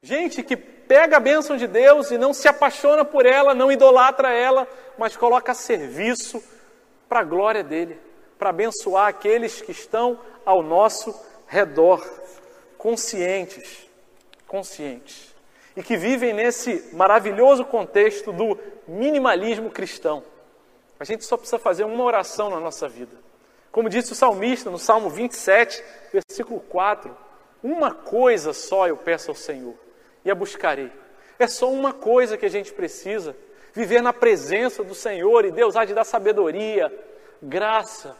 Gente 0.02 0.42
que 0.42 0.56
pega 0.56 1.18
a 1.18 1.20
bênção 1.20 1.58
de 1.58 1.66
Deus 1.66 2.10
e 2.10 2.16
não 2.16 2.32
se 2.32 2.48
apaixona 2.48 3.04
por 3.04 3.26
ela, 3.26 3.54
não 3.54 3.70
idolatra 3.70 4.32
ela, 4.32 4.66
mas 4.96 5.14
coloca 5.14 5.52
serviço 5.52 6.42
para 7.10 7.20
a 7.20 7.24
glória 7.24 7.62
dele, 7.62 8.00
para 8.38 8.48
abençoar 8.48 9.06
aqueles 9.06 9.60
que 9.60 9.70
estão 9.70 10.18
ao 10.42 10.62
nosso 10.62 11.14
redor, 11.46 12.02
conscientes, 12.78 13.86
conscientes, 14.48 15.34
e 15.76 15.82
que 15.82 15.98
vivem 15.98 16.32
nesse 16.32 16.88
maravilhoso 16.94 17.66
contexto 17.66 18.32
do 18.32 18.58
minimalismo 18.88 19.68
cristão. 19.68 20.31
A 21.02 21.04
gente 21.04 21.24
só 21.24 21.36
precisa 21.36 21.58
fazer 21.58 21.82
uma 21.82 22.04
oração 22.04 22.48
na 22.48 22.60
nossa 22.60 22.88
vida. 22.88 23.16
Como 23.72 23.88
disse 23.88 24.12
o 24.12 24.14
salmista 24.14 24.70
no 24.70 24.78
Salmo 24.78 25.10
27, 25.10 25.82
versículo 26.12 26.60
4: 26.60 27.12
Uma 27.60 27.92
coisa 27.92 28.52
só 28.52 28.86
eu 28.86 28.96
peço 28.96 29.28
ao 29.28 29.34
Senhor 29.34 29.74
e 30.24 30.30
a 30.30 30.34
buscarei. 30.34 30.92
É 31.40 31.48
só 31.48 31.68
uma 31.68 31.92
coisa 31.92 32.36
que 32.38 32.46
a 32.46 32.48
gente 32.48 32.72
precisa: 32.72 33.34
viver 33.72 34.00
na 34.00 34.12
presença 34.12 34.84
do 34.84 34.94
Senhor, 34.94 35.44
e 35.44 35.50
Deus 35.50 35.74
há 35.74 35.84
de 35.84 35.92
dar 35.92 36.04
sabedoria, 36.04 36.96
graça, 37.42 38.16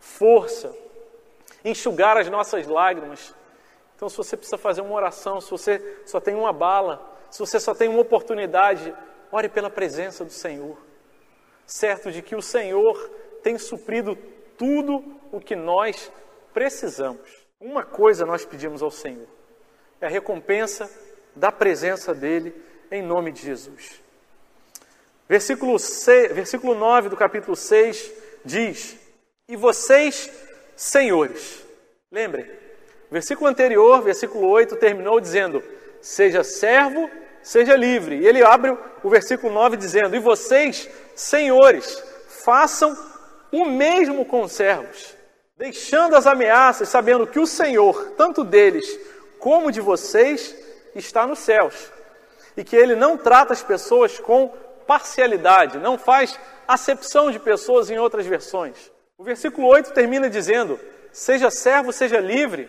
força, 0.00 0.76
enxugar 1.64 2.16
as 2.16 2.28
nossas 2.28 2.66
lágrimas. 2.66 3.32
Então, 3.94 4.08
se 4.08 4.16
você 4.16 4.36
precisa 4.36 4.58
fazer 4.58 4.80
uma 4.80 4.96
oração, 4.96 5.40
se 5.40 5.52
você 5.52 6.00
só 6.04 6.18
tem 6.18 6.34
uma 6.34 6.52
bala, 6.52 7.00
se 7.30 7.38
você 7.38 7.60
só 7.60 7.76
tem 7.76 7.88
uma 7.88 8.00
oportunidade, 8.00 8.92
ore 9.30 9.48
pela 9.48 9.70
presença 9.70 10.24
do 10.24 10.32
Senhor, 10.32 10.76
certo 11.66 12.10
de 12.10 12.22
que 12.22 12.36
o 12.36 12.42
Senhor 12.42 12.96
tem 13.42 13.58
suprido 13.58 14.16
tudo 14.56 15.04
o 15.32 15.40
que 15.40 15.56
nós 15.56 16.10
precisamos. 16.52 17.44
Uma 17.60 17.84
coisa 17.84 18.24
nós 18.26 18.44
pedimos 18.44 18.82
ao 18.82 18.90
Senhor: 18.90 19.26
é 20.00 20.06
a 20.06 20.10
recompensa 20.10 20.90
da 21.34 21.50
presença 21.50 22.14
dele 22.14 22.54
em 22.90 23.02
nome 23.02 23.32
de 23.32 23.42
Jesus. 23.42 24.02
Versículo, 25.28 25.78
6, 25.78 26.32
versículo 26.32 26.74
9 26.74 27.08
do 27.08 27.16
capítulo 27.16 27.56
6 27.56 28.12
diz: 28.44 28.96
E 29.48 29.56
vocês, 29.56 30.30
senhores, 30.76 31.64
lembrem, 32.12 32.46
versículo 33.10 33.48
anterior, 33.48 34.02
versículo 34.02 34.48
8, 34.48 34.76
terminou 34.76 35.18
dizendo: 35.20 35.62
Seja 36.00 36.44
servo, 36.44 37.10
seja 37.42 37.74
livre. 37.74 38.18
E 38.18 38.26
ele 38.26 38.42
abre 38.42 38.76
o 39.02 39.08
versículo 39.08 39.52
9 39.52 39.76
dizendo: 39.76 40.14
E 40.14 40.18
vocês, 40.18 40.88
senhores, 41.14 42.02
façam 42.28 42.96
o 43.50 43.64
mesmo 43.64 44.24
com 44.24 44.42
os 44.42 44.52
servos, 44.52 45.14
deixando 45.56 46.16
as 46.16 46.26
ameaças, 46.26 46.88
sabendo 46.88 47.26
que 47.26 47.38
o 47.38 47.46
Senhor, 47.46 48.12
tanto 48.16 48.42
deles 48.42 48.98
como 49.38 49.70
de 49.70 49.80
vocês, 49.80 50.54
está 50.94 51.26
nos 51.26 51.38
céus. 51.38 51.92
E 52.56 52.64
que 52.64 52.76
ele 52.76 52.94
não 52.94 53.16
trata 53.16 53.52
as 53.52 53.62
pessoas 53.62 54.18
com 54.18 54.52
parcialidade, 54.86 55.78
não 55.78 55.98
faz 55.98 56.38
acepção 56.66 57.30
de 57.30 57.38
pessoas 57.38 57.90
em 57.90 57.98
outras 57.98 58.26
versões. 58.26 58.90
O 59.16 59.24
versículo 59.24 59.66
8 59.68 59.92
termina 59.92 60.28
dizendo: 60.28 60.78
Seja 61.12 61.50
servo, 61.50 61.92
seja 61.92 62.20
livre, 62.20 62.68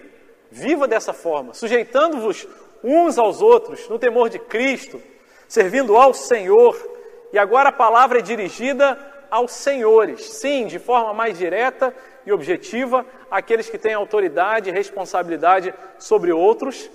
viva 0.52 0.88
dessa 0.88 1.14
forma, 1.14 1.54
sujeitando-vos 1.54 2.48
uns 2.84 3.18
aos 3.18 3.42
outros 3.42 3.90
no 3.90 3.98
temor 3.98 4.30
de 4.30 4.40
Cristo, 4.40 5.02
servindo 5.48 5.98
ao 5.98 6.14
Senhor 6.14 6.95
e 7.36 7.38
agora 7.38 7.68
a 7.68 7.74
palavra 7.74 8.20
é 8.20 8.22
dirigida 8.22 8.98
aos 9.30 9.52
senhores, 9.52 10.24
sim, 10.24 10.68
de 10.68 10.80
forma 10.80 11.14
mais 11.14 11.38
direta 11.38 11.94
e 12.26 12.32
objetiva, 12.32 13.06
aqueles 13.30 13.70
que 13.70 13.78
têm 13.78 13.94
autoridade 13.94 14.70
e 14.70 14.72
responsabilidade 14.72 15.74
sobre 16.00 16.32
outros, 16.32 16.90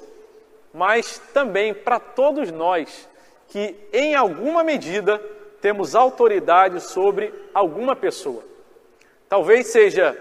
mas 0.73 1.19
também 1.35 1.75
para 1.75 2.01
todos 2.01 2.51
nós 2.51 3.07
que, 3.49 3.77
em 3.93 4.15
alguma 4.15 4.65
medida, 4.65 5.19
temos 5.61 5.95
autoridade 5.95 6.81
sobre 6.81 7.35
alguma 7.53 7.95
pessoa. 7.95 8.43
Talvez 9.29 9.67
seja 9.67 10.17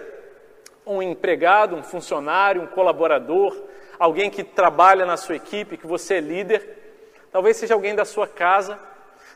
um 0.86 1.02
empregado, 1.02 1.78
um 1.78 1.84
funcionário, 1.84 2.62
um 2.62 2.68
colaborador, 2.68 3.56
alguém 3.98 4.30
que 4.30 4.44
trabalha 4.44 5.06
na 5.06 5.16
sua 5.16 5.38
equipe, 5.38 5.78
que 5.78 5.88
você 5.88 6.16
é 6.16 6.20
líder. 6.20 6.78
Talvez 7.32 7.56
seja 7.56 7.74
alguém 7.74 7.96
da 7.96 8.04
sua 8.04 8.28
casa. 8.28 8.78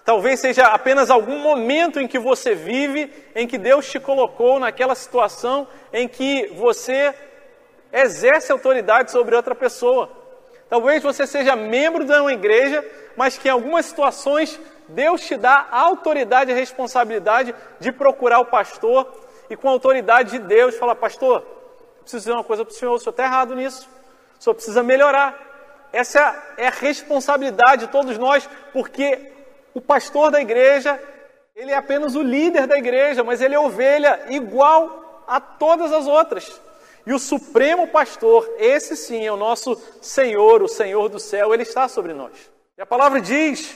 Talvez 0.05 0.39
seja 0.41 0.67
apenas 0.67 1.09
algum 1.09 1.39
momento 1.39 1.99
em 1.99 2.07
que 2.07 2.19
você 2.19 2.53
vive, 2.53 3.11
em 3.33 3.47
que 3.47 3.57
Deus 3.57 3.89
te 3.89 3.99
colocou 3.99 4.59
naquela 4.59 4.95
situação 4.95 5.67
em 5.93 6.07
que 6.07 6.47
você 6.55 7.13
exerce 7.91 8.51
autoridade 8.51 9.11
sobre 9.11 9.35
outra 9.35 9.55
pessoa. 9.55 10.09
Talvez 10.69 11.01
você 11.01 11.25
seja 11.25 11.55
membro 11.55 12.03
de 12.03 12.13
uma 12.13 12.33
igreja, 12.33 12.83
mas 13.15 13.37
que 13.37 13.47
em 13.47 13.51
algumas 13.51 13.85
situações 13.85 14.59
Deus 14.89 15.21
te 15.21 15.37
dá 15.37 15.67
a 15.71 15.79
autoridade 15.79 16.51
e 16.51 16.53
a 16.53 16.57
responsabilidade 16.57 17.55
de 17.79 17.91
procurar 17.91 18.39
o 18.39 18.45
pastor 18.45 19.09
e 19.49 19.55
com 19.55 19.69
a 19.69 19.71
autoridade 19.71 20.31
de 20.31 20.39
Deus 20.39 20.75
falar: 20.75 20.95
Pastor, 20.95 21.41
preciso 22.01 22.23
dizer 22.23 22.33
uma 22.33 22.43
coisa 22.43 22.65
para 22.65 22.73
o 22.73 22.75
senhor, 22.75 22.93
o 22.93 22.99
senhor 22.99 23.11
está 23.11 23.23
errado 23.23 23.55
nisso, 23.55 23.87
o 24.37 24.43
senhor 24.43 24.53
precisa 24.53 24.83
melhorar. 24.83 25.51
Essa 25.93 26.35
é 26.57 26.67
a 26.67 26.71
responsabilidade 26.71 27.85
de 27.85 27.91
todos 27.91 28.17
nós, 28.17 28.49
porque 28.73 29.32
o 29.73 29.81
pastor 29.81 30.31
da 30.31 30.41
igreja, 30.41 30.99
ele 31.55 31.71
é 31.71 31.75
apenas 31.75 32.15
o 32.15 32.21
líder 32.21 32.67
da 32.67 32.77
igreja, 32.77 33.23
mas 33.23 33.41
ele 33.41 33.55
é 33.55 33.59
ovelha 33.59 34.25
igual 34.29 35.23
a 35.27 35.39
todas 35.39 35.91
as 35.91 36.07
outras. 36.07 36.59
E 37.05 37.13
o 37.13 37.19
supremo 37.19 37.87
pastor, 37.87 38.49
esse 38.57 38.95
sim 38.95 39.25
é 39.25 39.31
o 39.31 39.37
nosso 39.37 39.79
Senhor, 40.01 40.61
o 40.63 40.67
Senhor 40.67 41.09
do 41.09 41.19
céu, 41.19 41.53
ele 41.53 41.63
está 41.63 41.87
sobre 41.87 42.13
nós. 42.13 42.31
E 42.77 42.81
a 42.81 42.85
palavra 42.85 43.19
diz: 43.19 43.75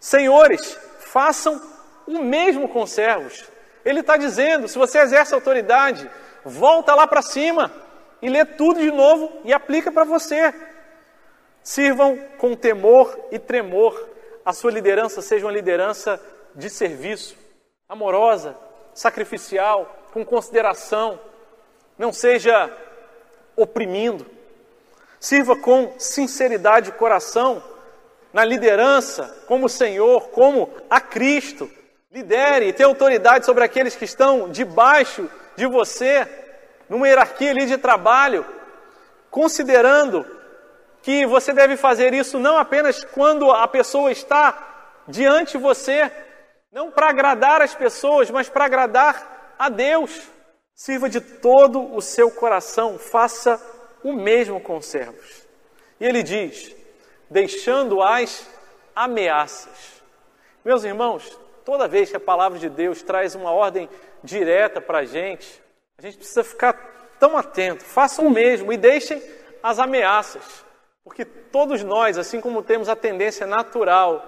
Senhores, 0.00 0.76
façam 0.98 1.60
o 2.06 2.18
mesmo 2.18 2.68
com 2.68 2.86
servos. 2.86 3.44
Ele 3.84 4.00
está 4.00 4.16
dizendo: 4.16 4.66
se 4.66 4.76
você 4.76 4.98
exerce 4.98 5.34
autoridade, 5.34 6.10
volta 6.44 6.94
lá 6.94 7.06
para 7.06 7.22
cima 7.22 7.72
e 8.20 8.28
lê 8.28 8.44
tudo 8.44 8.80
de 8.80 8.90
novo 8.90 9.40
e 9.44 9.52
aplica 9.52 9.92
para 9.92 10.04
você. 10.04 10.52
Sirvam 11.62 12.18
com 12.38 12.54
temor 12.56 13.16
e 13.30 13.38
tremor. 13.38 14.08
A 14.48 14.54
sua 14.54 14.70
liderança 14.70 15.20
seja 15.20 15.44
uma 15.44 15.52
liderança 15.52 16.18
de 16.54 16.70
serviço, 16.70 17.36
amorosa, 17.86 18.56
sacrificial, 18.94 19.94
com 20.10 20.24
consideração. 20.24 21.20
Não 21.98 22.14
seja 22.14 22.74
oprimindo. 23.54 24.24
Sirva 25.20 25.54
com 25.54 25.92
sinceridade 25.98 26.86
de 26.86 26.96
coração 26.96 27.62
na 28.32 28.42
liderança, 28.42 29.36
como 29.46 29.68
Senhor, 29.68 30.30
como 30.30 30.70
a 30.88 30.98
Cristo. 30.98 31.70
Lidere 32.10 32.68
e 32.68 32.72
tenha 32.72 32.86
autoridade 32.86 33.44
sobre 33.44 33.62
aqueles 33.62 33.96
que 33.96 34.06
estão 34.06 34.48
debaixo 34.48 35.30
de 35.56 35.66
você, 35.66 36.26
numa 36.88 37.06
hierarquia 37.06 37.50
ali 37.50 37.66
de 37.66 37.76
trabalho, 37.76 38.46
considerando 39.30 40.24
que 41.02 41.26
você 41.26 41.52
deve 41.52 41.76
fazer 41.76 42.12
isso 42.12 42.38
não 42.38 42.56
apenas 42.56 43.04
quando 43.04 43.50
a 43.50 43.66
pessoa 43.68 44.10
está 44.10 45.02
diante 45.06 45.52
de 45.52 45.58
você, 45.58 46.10
não 46.72 46.90
para 46.90 47.08
agradar 47.08 47.62
as 47.62 47.74
pessoas, 47.74 48.30
mas 48.30 48.48
para 48.48 48.64
agradar 48.64 49.54
a 49.58 49.68
Deus. 49.68 50.28
Sirva 50.74 51.08
de 51.08 51.20
todo 51.20 51.94
o 51.94 52.00
seu 52.00 52.30
coração, 52.30 52.98
faça 52.98 53.60
o 54.04 54.12
mesmo 54.12 54.60
com 54.60 54.76
os 54.76 54.86
servos. 54.86 55.46
E 55.98 56.04
ele 56.04 56.22
diz: 56.22 56.74
deixando 57.28 58.02
as 58.02 58.48
ameaças. 58.94 60.02
Meus 60.64 60.84
irmãos, 60.84 61.38
toda 61.64 61.88
vez 61.88 62.10
que 62.10 62.16
a 62.16 62.20
palavra 62.20 62.58
de 62.58 62.68
Deus 62.68 63.02
traz 63.02 63.34
uma 63.34 63.50
ordem 63.50 63.88
direta 64.22 64.80
para 64.80 64.98
a 64.98 65.04
gente, 65.04 65.60
a 65.98 66.02
gente 66.02 66.18
precisa 66.18 66.44
ficar 66.44 66.74
tão 67.18 67.36
atento. 67.36 67.84
Façam 67.84 68.26
o 68.26 68.30
mesmo 68.30 68.72
e 68.72 68.76
deixem 68.76 69.22
as 69.62 69.78
ameaças. 69.78 70.64
Porque 71.08 71.24
todos 71.24 71.82
nós, 71.82 72.18
assim 72.18 72.38
como 72.38 72.62
temos 72.62 72.86
a 72.86 72.94
tendência 72.94 73.46
natural 73.46 74.22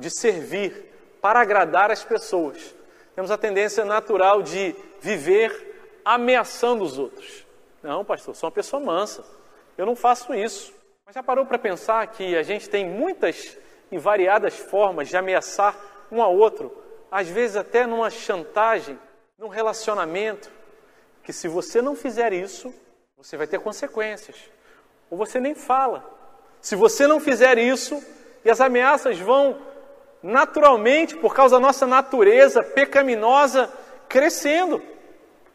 de 0.00 0.10
servir 0.10 0.92
para 1.22 1.40
agradar 1.40 1.92
as 1.92 2.02
pessoas, 2.02 2.74
temos 3.14 3.30
a 3.30 3.38
tendência 3.38 3.84
natural 3.84 4.42
de 4.42 4.74
viver 5.00 6.00
ameaçando 6.04 6.82
os 6.82 6.98
outros. 6.98 7.46
Não, 7.80 8.04
pastor, 8.04 8.34
sou 8.34 8.48
uma 8.48 8.52
pessoa 8.52 8.82
mansa. 8.82 9.24
Eu 9.78 9.86
não 9.86 9.94
faço 9.94 10.34
isso. 10.34 10.74
Mas 11.06 11.14
já 11.14 11.22
parou 11.22 11.46
para 11.46 11.56
pensar 11.56 12.04
que 12.08 12.36
a 12.36 12.42
gente 12.42 12.68
tem 12.68 12.84
muitas 12.84 13.56
e 13.92 13.96
variadas 13.96 14.58
formas 14.58 15.08
de 15.08 15.16
ameaçar 15.16 15.76
um 16.10 16.20
ao 16.20 16.36
outro, 16.36 16.76
às 17.12 17.28
vezes 17.28 17.54
até 17.54 17.86
numa 17.86 18.10
chantagem, 18.10 18.98
num 19.38 19.46
relacionamento, 19.46 20.50
que 21.22 21.32
se 21.32 21.46
você 21.46 21.80
não 21.80 21.94
fizer 21.94 22.32
isso, 22.32 22.74
você 23.16 23.36
vai 23.36 23.46
ter 23.46 23.60
consequências. 23.60 24.36
Ou 25.08 25.16
você 25.16 25.38
nem 25.38 25.54
fala. 25.54 26.23
Se 26.64 26.74
você 26.74 27.06
não 27.06 27.20
fizer 27.20 27.58
isso, 27.58 28.02
e 28.42 28.50
as 28.50 28.58
ameaças 28.58 29.18
vão 29.18 29.58
naturalmente, 30.22 31.14
por 31.14 31.34
causa 31.34 31.56
da 31.56 31.60
nossa 31.60 31.86
natureza 31.86 32.62
pecaminosa, 32.62 33.70
crescendo. 34.08 34.82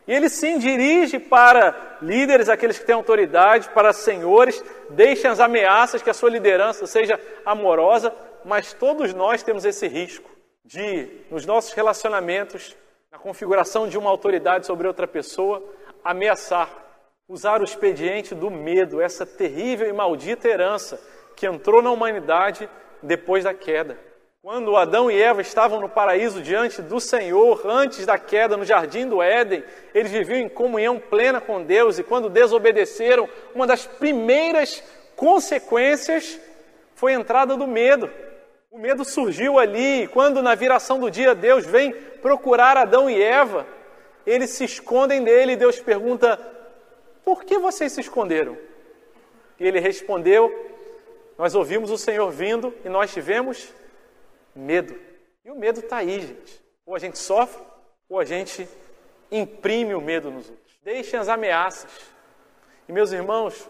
E 0.07 0.13
ele 0.13 0.29
sim 0.29 0.59
dirige 0.59 1.17
para 1.17 1.97
líderes, 1.99 2.47
aqueles 2.47 2.77
que 2.77 2.85
têm 2.85 2.93
autoridade, 2.93 3.69
para 3.69 3.91
senhores, 3.91 4.63
deixem 4.91 5.31
as 5.31 5.39
ameaças, 5.39 6.03
que 6.03 6.11
a 6.11 6.13
sua 6.13 6.29
liderança 6.29 6.85
seja 6.85 7.19
amorosa, 7.43 8.13
mas 8.45 8.73
todos 8.73 9.11
nós 9.11 9.41
temos 9.41 9.65
esse 9.65 9.87
risco 9.87 10.29
de, 10.63 11.09
nos 11.31 11.43
nossos 11.43 11.73
relacionamentos, 11.73 12.77
na 13.11 13.17
configuração 13.17 13.87
de 13.87 13.97
uma 13.97 14.11
autoridade 14.11 14.67
sobre 14.67 14.87
outra 14.87 15.07
pessoa, 15.07 15.63
ameaçar 16.03 16.69
usar 17.29 17.61
o 17.61 17.63
expediente 17.63 18.33
do 18.33 18.49
medo, 18.49 18.99
essa 18.99 19.23
terrível 19.23 19.87
e 19.87 19.93
maldita 19.93 20.47
herança 20.47 20.99
que 21.35 21.45
entrou 21.45 21.79
na 21.79 21.91
humanidade 21.91 22.67
depois 23.03 23.43
da 23.43 23.53
queda. 23.53 23.99
Quando 24.41 24.75
Adão 24.75 25.11
e 25.11 25.21
Eva 25.21 25.41
estavam 25.41 25.79
no 25.79 25.87
paraíso 25.87 26.41
diante 26.41 26.81
do 26.81 26.99
Senhor, 26.99 27.61
antes 27.65 28.03
da 28.03 28.17
queda 28.17 28.57
no 28.57 28.65
jardim 28.65 29.07
do 29.07 29.21
Éden, 29.21 29.63
eles 29.93 30.11
viviam 30.11 30.39
em 30.39 30.49
comunhão 30.49 30.97
plena 30.99 31.39
com 31.39 31.61
Deus 31.61 31.99
e 31.99 32.03
quando 32.03 32.29
desobedeceram, 32.29 33.29
uma 33.53 33.67
das 33.67 33.85
primeiras 33.85 34.81
consequências 35.15 36.39
foi 36.95 37.13
a 37.13 37.19
entrada 37.19 37.55
do 37.55 37.67
medo. 37.67 38.09
O 38.71 38.79
medo 38.79 39.05
surgiu 39.05 39.59
ali, 39.59 40.07
quando 40.07 40.41
na 40.41 40.55
viração 40.55 40.99
do 40.99 41.11
dia 41.11 41.35
Deus 41.35 41.63
vem 41.63 41.91
procurar 41.91 42.75
Adão 42.75 43.07
e 43.07 43.21
Eva, 43.21 43.67
eles 44.25 44.51
se 44.51 44.63
escondem 44.63 45.23
dele 45.23 45.51
e 45.51 45.57
Deus 45.57 45.79
pergunta: 45.79 46.58
por 47.29 47.43
que 47.43 47.59
vocês 47.59 47.91
se 47.91 48.01
esconderam? 48.01 48.57
E 49.59 49.67
ele 49.67 49.79
respondeu: 49.79 50.51
Nós 51.37 51.53
ouvimos 51.53 51.91
o 51.91 51.97
Senhor 51.97 52.31
vindo 52.31 52.73
e 52.83 52.89
nós 52.89 53.13
tivemos 53.13 53.71
medo. 54.55 54.99
E 55.45 55.51
o 55.51 55.55
medo 55.55 55.79
está 55.79 55.97
aí, 55.97 56.21
gente. 56.21 56.59
Ou 56.87 56.95
a 56.95 56.99
gente 56.99 57.19
sofre, 57.19 57.61
ou 58.09 58.19
a 58.19 58.25
gente 58.25 58.67
imprime 59.31 59.93
o 59.93 60.01
medo 60.01 60.31
nos 60.31 60.49
outros. 60.49 60.75
Deixem 60.81 61.19
as 61.19 61.29
ameaças. 61.29 61.91
E 62.87 62.91
meus 62.91 63.11
irmãos, 63.11 63.69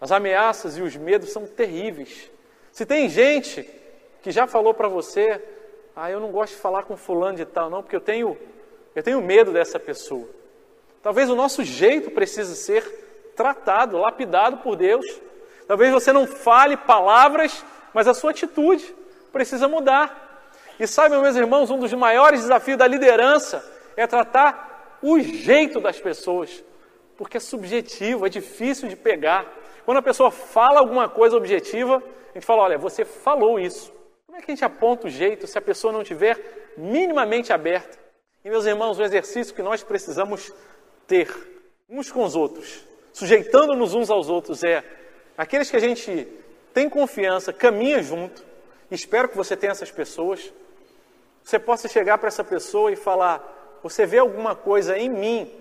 as 0.00 0.10
ameaças 0.10 0.78
e 0.78 0.80
os 0.80 0.96
medos 0.96 1.32
são 1.32 1.46
terríveis. 1.46 2.30
Se 2.72 2.86
tem 2.86 3.10
gente 3.10 3.68
que 4.22 4.30
já 4.30 4.46
falou 4.46 4.72
para 4.72 4.88
você, 4.88 5.38
ah, 5.94 6.10
eu 6.10 6.18
não 6.18 6.32
gosto 6.32 6.54
de 6.54 6.60
falar 6.62 6.84
com 6.84 6.96
fulano 6.96 7.36
de 7.36 7.44
tal, 7.44 7.68
não, 7.68 7.82
porque 7.82 7.96
eu 7.96 8.00
tenho, 8.00 8.38
eu 8.94 9.02
tenho 9.02 9.20
medo 9.20 9.52
dessa 9.52 9.78
pessoa. 9.78 10.26
Talvez 11.04 11.28
o 11.28 11.36
nosso 11.36 11.62
jeito 11.62 12.10
precise 12.10 12.56
ser 12.56 12.82
tratado, 13.36 13.98
lapidado 13.98 14.56
por 14.56 14.74
Deus. 14.74 15.04
Talvez 15.68 15.92
você 15.92 16.14
não 16.14 16.26
fale 16.26 16.78
palavras, 16.78 17.62
mas 17.92 18.08
a 18.08 18.14
sua 18.14 18.30
atitude 18.30 18.96
precisa 19.30 19.68
mudar. 19.68 20.42
E 20.80 20.86
sabe, 20.86 21.14
meus 21.18 21.36
irmãos, 21.36 21.70
um 21.70 21.78
dos 21.78 21.92
maiores 21.92 22.40
desafios 22.40 22.78
da 22.78 22.86
liderança 22.86 23.62
é 23.98 24.06
tratar 24.06 24.98
o 25.02 25.20
jeito 25.20 25.78
das 25.78 26.00
pessoas, 26.00 26.64
porque 27.18 27.36
é 27.36 27.40
subjetivo, 27.40 28.24
é 28.24 28.30
difícil 28.30 28.88
de 28.88 28.96
pegar. 28.96 29.44
Quando 29.84 29.98
a 29.98 30.02
pessoa 30.02 30.30
fala 30.30 30.80
alguma 30.80 31.06
coisa 31.06 31.36
objetiva, 31.36 32.02
a 32.30 32.34
gente 32.34 32.46
fala: 32.46 32.62
olha, 32.62 32.78
você 32.78 33.04
falou 33.04 33.60
isso. 33.60 33.92
Como 34.26 34.38
é 34.38 34.40
que 34.40 34.50
a 34.50 34.54
gente 34.54 34.64
aponta 34.64 35.06
o 35.06 35.10
jeito 35.10 35.46
se 35.46 35.58
a 35.58 35.62
pessoa 35.62 35.92
não 35.92 36.00
estiver 36.00 36.72
minimamente 36.78 37.52
aberta? 37.52 37.98
E, 38.42 38.48
meus 38.48 38.64
irmãos, 38.64 38.98
o 38.98 39.02
exercício 39.02 39.54
que 39.54 39.62
nós 39.62 39.82
precisamos 39.82 40.50
ter 41.06 41.28
uns 41.88 42.10
com 42.10 42.24
os 42.24 42.34
outros, 42.34 42.84
sujeitando-nos 43.12 43.94
uns 43.94 44.10
aos 44.10 44.28
outros, 44.28 44.64
é 44.64 44.82
aqueles 45.36 45.70
que 45.70 45.76
a 45.76 45.80
gente 45.80 46.26
tem 46.72 46.88
confiança, 46.90 47.52
caminha 47.52 48.02
junto. 48.02 48.44
Espero 48.90 49.28
que 49.28 49.36
você 49.36 49.56
tenha 49.56 49.72
essas 49.72 49.90
pessoas. 49.90 50.52
você 51.42 51.58
possa 51.58 51.88
chegar 51.88 52.18
para 52.18 52.28
essa 52.28 52.42
pessoa 52.42 52.90
e 52.90 52.96
falar: 52.96 53.42
Você 53.82 54.04
vê 54.04 54.18
alguma 54.18 54.54
coisa 54.56 54.98
em 54.98 55.08
mim 55.08 55.52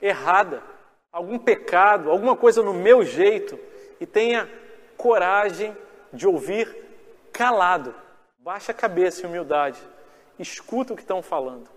errada, 0.00 0.62
algum 1.10 1.38
pecado, 1.38 2.10
alguma 2.10 2.36
coisa 2.36 2.62
no 2.62 2.74
meu 2.74 3.02
jeito, 3.04 3.58
e 4.00 4.06
tenha 4.06 4.48
coragem 4.96 5.76
de 6.12 6.26
ouvir 6.26 6.74
calado. 7.32 7.94
Baixa 8.38 8.72
a 8.72 8.74
cabeça 8.74 9.22
em 9.22 9.28
humildade, 9.28 9.80
escuta 10.38 10.92
o 10.92 10.96
que 10.96 11.02
estão 11.02 11.22
falando. 11.22 11.68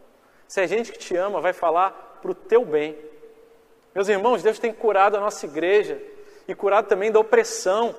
Se 0.48 0.62
é 0.62 0.68
gente 0.68 0.92
que 0.92 0.98
te 0.98 1.16
ama, 1.16 1.40
vai 1.40 1.54
falar 1.54 2.09
para 2.22 2.32
o 2.32 2.36
teu 2.36 2.66
bem. 2.66 2.98
Meus 3.94 4.08
irmãos, 4.08 4.44
Deus 4.44 4.60
tem 4.60 4.72
curado 4.72 5.18
a 5.18 5.20
nossa 5.20 5.46
igreja 5.46 6.02
e 6.48 6.56
curado 6.56 6.88
também 6.88 7.12
da 7.12 7.20
opressão. 7.20 7.96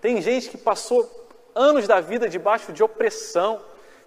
Tem 0.00 0.20
gente 0.20 0.48
que 0.48 0.58
passou 0.58 1.08
anos 1.54 1.86
da 1.86 2.00
vida 2.00 2.28
debaixo 2.28 2.72
de 2.72 2.82
opressão, 2.82 3.60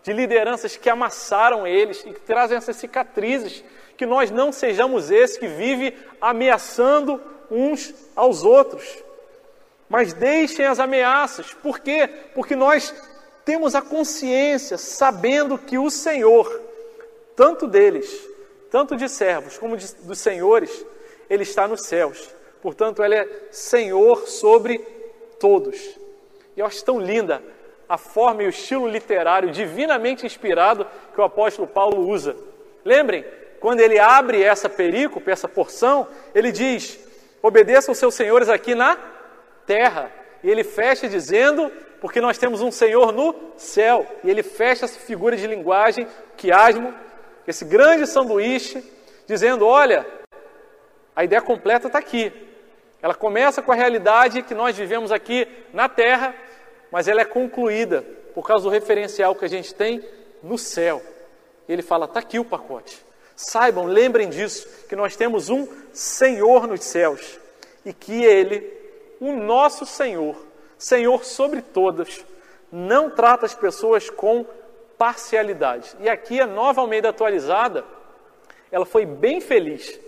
de 0.04 0.14
lideranças 0.14 0.76
que 0.76 0.90
amassaram 0.90 1.66
eles 1.66 2.04
e 2.06 2.14
que 2.14 2.20
trazem 2.20 2.58
essas 2.58 2.76
cicatrizes. 2.76 3.64
Que 3.96 4.06
nós 4.06 4.30
não 4.30 4.52
sejamos 4.52 5.10
esses 5.10 5.38
que 5.38 5.48
vivem 5.48 5.94
ameaçando 6.22 7.22
uns 7.50 7.94
aos 8.16 8.44
outros. 8.44 9.04
Mas 9.90 10.14
deixem 10.14 10.66
as 10.66 10.80
ameaças. 10.80 11.54
Por 11.54 11.80
quê? 11.80 12.10
Porque 12.36 12.56
nós 12.56 12.94
temos 13.46 13.74
a 13.74 13.82
consciência, 13.82 14.78
sabendo 14.78 15.58
que 15.58 15.78
o 15.78 15.90
Senhor, 15.90 16.62
tanto 17.36 17.66
deles, 17.66 18.28
tanto 18.70 18.96
de 18.96 19.08
servos 19.10 19.58
como 19.58 19.78
de, 19.78 19.94
dos 19.96 20.20
senhores, 20.20 20.86
Ele 21.30 21.44
está 21.44 21.68
nos 21.68 21.82
céus. 21.84 22.30
Portanto, 22.62 23.04
Ele 23.04 23.16
é 23.16 23.28
Senhor 23.52 24.28
sobre 24.28 24.80
todos. 25.40 25.78
E 26.56 26.60
eu 26.60 26.66
acho 26.66 26.84
tão 26.84 27.00
linda 27.00 27.42
a 27.88 27.98
forma 27.98 28.44
e 28.44 28.48
o 28.48 28.50
estilo 28.50 28.88
literário 28.88 29.52
divinamente 29.52 30.26
inspirado 30.26 30.86
que 31.14 31.22
o 31.22 31.24
apóstolo 31.24 31.68
Paulo 31.68 32.08
usa. 32.10 32.36
Lembrem, 32.84 33.24
quando 33.60 33.80
ele 33.80 33.98
abre 34.00 34.44
essa 34.44 34.70
perícope, 34.70 35.32
essa 35.32 35.48
porção, 35.48 36.08
ele 36.34 36.52
diz: 36.52 37.00
obedeçam 37.42 37.94
seus 37.94 38.14
senhores 38.14 38.50
aqui 38.50 38.76
na 38.76 38.98
terra. 39.66 40.12
E 40.44 40.50
ele 40.50 40.64
fecha 40.64 41.08
dizendo: 41.08 41.72
porque 42.00 42.22
nós 42.22 42.38
temos 42.38 42.62
um 42.62 42.72
Senhor 42.72 43.12
no 43.12 43.36
céu. 43.56 44.06
E 44.24 44.30
ele 44.30 44.44
fecha 44.44 44.86
essa 44.86 45.00
figura 45.00 45.36
de 45.36 45.48
linguagem, 45.48 46.08
quiasmo, 46.36 46.94
esse 47.48 47.64
grande 47.64 48.06
sanduíche, 48.06 48.84
dizendo: 49.26 49.66
olha, 49.66 50.06
a 51.16 51.24
ideia 51.24 51.42
completa 51.42 51.88
está 51.88 51.98
aqui. 51.98 52.32
Ela 53.02 53.16
começa 53.16 53.62
com 53.62 53.72
a 53.72 53.76
realidade 53.76 54.44
que 54.44 54.54
nós 54.54 54.76
vivemos 54.76 55.12
aqui 55.12 55.48
na 55.74 55.88
terra, 55.88 56.36
mas 56.92 57.08
ela 57.08 57.22
é 57.22 57.26
concluída 57.26 58.04
por 58.36 58.46
causa 58.46 58.66
do 58.66 58.70
referencial 58.70 59.34
que 59.34 59.46
a 59.46 59.50
gente 59.50 59.74
tem 59.74 60.04
no 60.44 60.58
céu. 60.58 61.02
Ele 61.68 61.82
fala: 61.82 62.06
está 62.06 62.20
aqui 62.20 62.38
o 62.38 62.46
pacote. 62.46 63.06
Saibam, 63.36 63.86
lembrem 63.86 64.30
disso, 64.30 64.68
que 64.90 64.96
nós 64.96 65.16
temos 65.16 65.50
um 65.50 65.68
Senhor 65.94 66.68
nos 66.68 66.84
céus 66.84 67.40
e 67.86 67.94
que 67.94 68.26
Ele, 68.26 68.68
o 69.20 69.32
nosso 69.32 69.86
Senhor, 69.86 70.36
Senhor 70.78 71.24
sobre 71.24 71.62
todas, 71.62 72.26
não 72.72 73.12
trata 73.12 73.46
as 73.46 73.54
pessoas 73.54 74.10
com 74.10 74.44
parcialidade. 74.98 75.96
E 76.00 76.10
aqui 76.10 76.40
a 76.42 76.48
nova 76.48 76.82
Almeida 76.82 77.10
atualizada, 77.10 77.86
ela 78.72 78.86
foi 78.86 79.06
bem 79.06 79.40
feliz, 79.40 80.00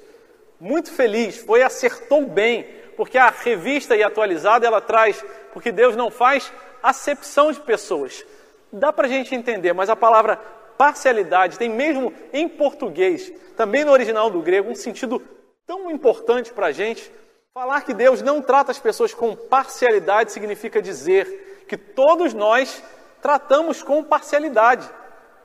muito 0.60 0.91
feliz, 0.91 1.38
foi 1.38 1.62
acertou 1.62 2.25
bem, 2.25 2.63
porque 2.97 3.17
a 3.17 3.30
revista 3.30 3.95
e 3.95 4.04
atualizada 4.04 4.65
ela 4.65 4.82
traz, 4.82 5.23
porque 5.54 5.71
Deus 5.71 5.95
não 5.95 6.12
faz 6.12 6.52
acepção 6.84 7.52
de 7.52 7.60
pessoas. 7.60 8.25
Dá 8.71 8.91
para 8.91 9.08
a 9.08 9.10
gente 9.10 9.34
entender, 9.34 9.73
mas 9.73 9.89
a 9.89 9.95
palavra 9.95 10.38
parcialidade 10.78 11.58
tem 11.58 11.69
mesmo 11.69 12.13
em 12.32 12.47
português, 12.47 13.32
também 13.56 13.84
no 13.84 13.91
original 13.91 14.30
do 14.30 14.41
grego, 14.41 14.69
um 14.69 14.75
sentido 14.75 15.21
tão 15.65 15.91
importante 15.91 16.52
para 16.52 16.67
a 16.67 16.71
gente. 16.71 17.12
Falar 17.54 17.82
que 17.82 17.93
Deus 17.93 18.21
não 18.21 18.41
trata 18.41 18.71
as 18.71 18.80
pessoas 18.80 19.13
com 19.13 19.36
parcialidade 19.36 20.32
significa 20.32 20.82
dizer 20.82 21.65
que 21.67 21.78
todos 21.78 22.34
nós 22.34 22.82
tratamos 23.22 23.84
com 23.84 24.04
parcialidade. 24.04 24.90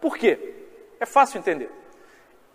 Por 0.00 0.16
quê? 0.16 0.54
É 1.00 1.06
fácil 1.06 1.38
entender. 1.38 1.70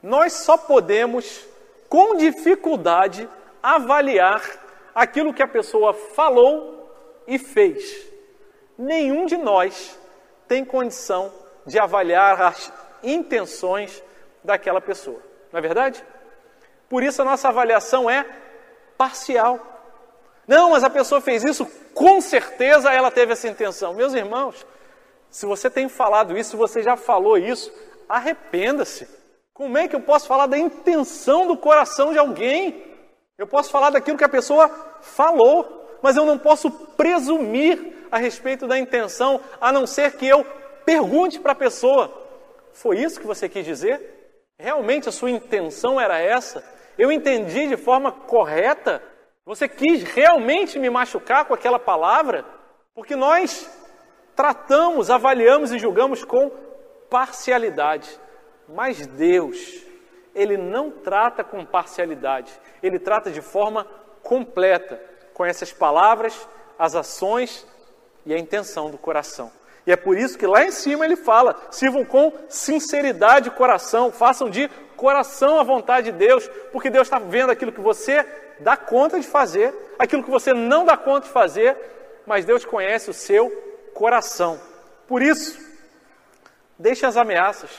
Nós 0.02 0.34
só 0.34 0.58
podemos, 0.58 1.46
com 1.88 2.16
dificuldade, 2.16 3.28
avaliar 3.62 4.42
aquilo 4.96 5.34
que 5.34 5.44
a 5.44 5.48
pessoa 5.48 5.94
falou 5.94 6.90
e 7.28 7.38
fez 7.38 8.10
nenhum 8.80 9.26
de 9.26 9.36
nós 9.36 10.00
tem 10.48 10.64
condição 10.64 11.32
de 11.66 11.78
avaliar 11.78 12.42
as 12.42 12.72
intenções 13.04 14.02
daquela 14.42 14.80
pessoa. 14.80 15.22
Não 15.52 15.60
é 15.60 15.62
verdade? 15.62 16.04
Por 16.88 17.04
isso 17.04 17.22
a 17.22 17.26
nossa 17.26 17.50
avaliação 17.50 18.10
é 18.10 18.26
parcial. 18.98 19.60
Não, 20.48 20.72
mas 20.72 20.84
a 20.84 20.90
pessoa 20.90 21.20
fez 21.20 21.44
isso, 21.44 21.66
com 21.94 22.22
certeza 22.22 22.92
ela 22.92 23.12
teve 23.12 23.34
essa 23.34 23.48
intenção. 23.48 23.94
Meus 23.94 24.14
irmãos, 24.14 24.66
se 25.30 25.46
você 25.46 25.70
tem 25.70 25.88
falado 25.88 26.38
isso, 26.38 26.58
você 26.58 26.82
já 26.82 26.96
falou 26.96 27.38
isso, 27.38 27.72
arrependa-se. 28.08 29.08
Como 29.54 29.78
é 29.78 29.88
que 29.88 29.96
eu 29.96 30.02
posso 30.02 30.28
falar 30.28 30.48
da 30.48 30.58
intenção 30.58 31.48
do 31.48 31.58
coração 31.58 32.12
de 32.12 32.18
alguém? 32.18 32.84
Eu 33.38 33.46
posso 33.46 33.70
falar 33.70 33.90
daquilo 33.90 34.18
que 34.18 34.24
a 34.24 34.30
pessoa 34.30 34.70
falou, 35.02 35.98
mas 36.02 36.16
eu 36.18 36.26
não 36.26 36.38
posso 36.38 36.72
presumir 36.72 38.08
a 38.12 38.18
respeito 38.18 38.68
da 38.68 38.78
intenção, 38.78 39.40
a 39.62 39.72
não 39.72 39.86
ser 39.86 40.14
que 40.18 40.28
eu 40.28 40.46
pergunte 40.86 41.40
para 41.40 41.52
a 41.52 41.56
pessoa: 41.56 42.12
foi 42.74 43.00
isso 43.00 43.20
que 43.20 43.28
você 43.28 43.48
quis 43.48 43.66
dizer? 43.66 44.42
Realmente 44.58 45.08
a 45.08 45.12
sua 45.12 45.30
intenção 45.30 46.00
era 46.00 46.20
essa? 46.20 46.64
Eu 46.98 47.12
entendi 47.12 47.68
de 47.68 47.78
forma 47.78 48.12
correta? 48.12 49.02
Você 49.46 49.68
quis 49.68 50.04
realmente 50.04 50.78
me 50.78 50.90
machucar 50.90 51.46
com 51.46 51.54
aquela 51.54 51.80
palavra? 51.80 52.46
Porque 52.94 53.16
nós 53.16 53.70
tratamos, 54.40 55.10
avaliamos 55.10 55.74
e 55.74 55.78
julgamos 55.78 56.24
com 56.24 56.50
parcialidade. 57.10 58.10
Mas 58.70 59.06
Deus, 59.06 59.84
Ele 60.34 60.56
não 60.56 60.90
trata 60.90 61.44
com 61.44 61.66
parcialidade, 61.66 62.50
Ele 62.82 62.98
trata 62.98 63.30
de 63.32 63.42
forma 63.42 63.86
completa, 64.24 64.98
com 65.34 65.44
essas 65.44 65.74
palavras, 65.74 66.48
as 66.78 66.96
ações 66.96 67.68
e 68.26 68.34
a 68.34 68.40
intenção 68.40 68.90
do 68.90 68.98
coração. 68.98 69.52
E 69.86 69.92
é 69.92 69.98
por 69.98 70.18
isso 70.18 70.38
que 70.38 70.48
lá 70.48 70.64
em 70.64 70.72
cima 70.72 71.04
ele 71.04 71.18
fala: 71.18 71.54
sirvam 71.70 72.06
com 72.06 72.32
sinceridade 72.48 73.50
de 73.50 73.56
coração, 73.58 74.10
façam 74.10 74.50
de 74.50 74.70
coração 74.96 75.60
a 75.60 75.64
vontade 75.64 76.14
de 76.14 76.18
Deus, 76.18 76.50
porque 76.72 76.90
Deus 76.90 77.08
está 77.08 77.20
vendo 77.20 77.52
aquilo 77.52 77.74
que 77.74 77.82
você 77.82 78.26
dá 78.62 78.78
conta 78.78 79.20
de 79.20 79.28
fazer, 79.28 79.76
aquilo 80.00 80.24
que 80.24 80.32
você 80.32 80.54
não 80.54 80.86
dá 80.86 80.96
conta 80.96 81.28
de 81.28 81.34
fazer, 81.34 81.76
mas 82.26 82.46
Deus 82.46 82.64
conhece 82.64 83.10
o 83.10 83.14
seu 83.14 83.69
coração. 84.00 84.58
Por 85.08 85.22
isso, 85.22 85.60
deixem 86.78 87.08
as 87.08 87.18
ameaças, 87.18 87.70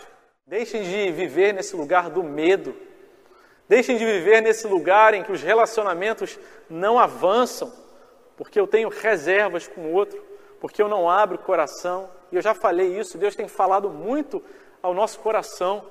deixem 0.46 0.83
de 0.83 1.11
viver 1.11 1.54
nesse 1.54 1.74
lugar 1.74 2.11
do 2.11 2.22
medo, 2.22 2.76
deixem 3.66 3.96
de 3.96 4.04
viver 4.04 4.42
nesse 4.42 4.66
lugar 4.66 5.14
em 5.14 5.22
que 5.22 5.33
os 5.33 5.42
relacionamentos 5.42 6.38
não 6.68 6.98
avançam, 6.98 7.72
porque 8.37 8.61
eu 8.61 8.66
tenho 8.66 8.90
reservas 8.90 9.66
com 9.66 9.80
o 9.80 9.92
outro 9.92 10.30
porque 10.61 10.83
eu 10.83 10.88
não 10.88 11.09
abro 11.09 11.37
o 11.37 11.42
coração. 11.42 12.11
E 12.30 12.37
eu 12.37 12.42
já 12.42 12.54
falei 12.54 12.98
isso, 12.98 13.18
Deus 13.18 13.35
tem 13.35 13.48
falado 13.48 13.88
muito 13.88 14.42
ao 14.83 14.92
nosso 14.92 15.18
coração. 15.20 15.85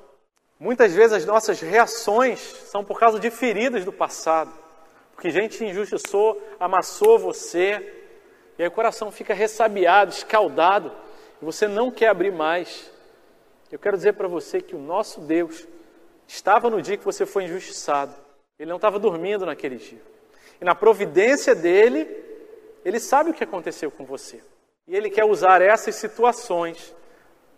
Muitas 0.60 0.94
vezes 0.94 1.14
as 1.14 1.26
nossas 1.26 1.60
reações 1.60 2.40
são 2.40 2.86
por 2.86 3.00
causa 3.00 3.20
de 3.20 3.32
feridas 3.32 3.84
do 3.84 3.92
passado. 3.92 4.52
Porque 5.14 5.32
gente 5.32 5.66
injustiçou, 5.66 6.42
amassou 6.60 7.18
você, 7.18 7.99
e 8.60 8.62
aí 8.62 8.68
o 8.68 8.72
coração 8.72 9.10
fica 9.10 9.34
ressabiado, 9.34 10.12
escaldado, 10.12 10.92
e 11.42 11.46
você 11.46 11.66
não 11.66 11.90
quer 11.90 12.10
abrir 12.10 12.32
mais. 12.32 12.92
Eu 13.72 13.80
quero 13.80 13.96
dizer 13.96 14.14
para 14.14 14.28
você 14.28 14.60
que 14.60 14.76
o 14.76 14.80
nosso 14.80 15.22
Deus 15.22 15.66
estava 16.28 16.70
no 16.70 16.82
dia 16.82 16.98
que 16.98 17.06
você 17.06 17.26
foi 17.26 17.46
injustiçado. 17.46 18.14
Ele 18.60 18.70
não 18.70 18.76
estava 18.76 19.00
dormindo 19.00 19.46
naquele 19.46 19.78
dia. 19.78 20.02
E 20.60 20.66
na 20.66 20.76
providência 20.76 21.56
dele, 21.56 22.06
ele 22.84 23.00
sabe 23.00 23.30
o 23.30 23.34
que 23.34 23.46
aconteceu 23.46 23.90
com 23.90 24.04
você. 24.04 24.44
E 24.86 24.96
Ele 24.96 25.10
quer 25.10 25.24
usar 25.24 25.62
essas 25.62 25.96
situações 25.96 26.94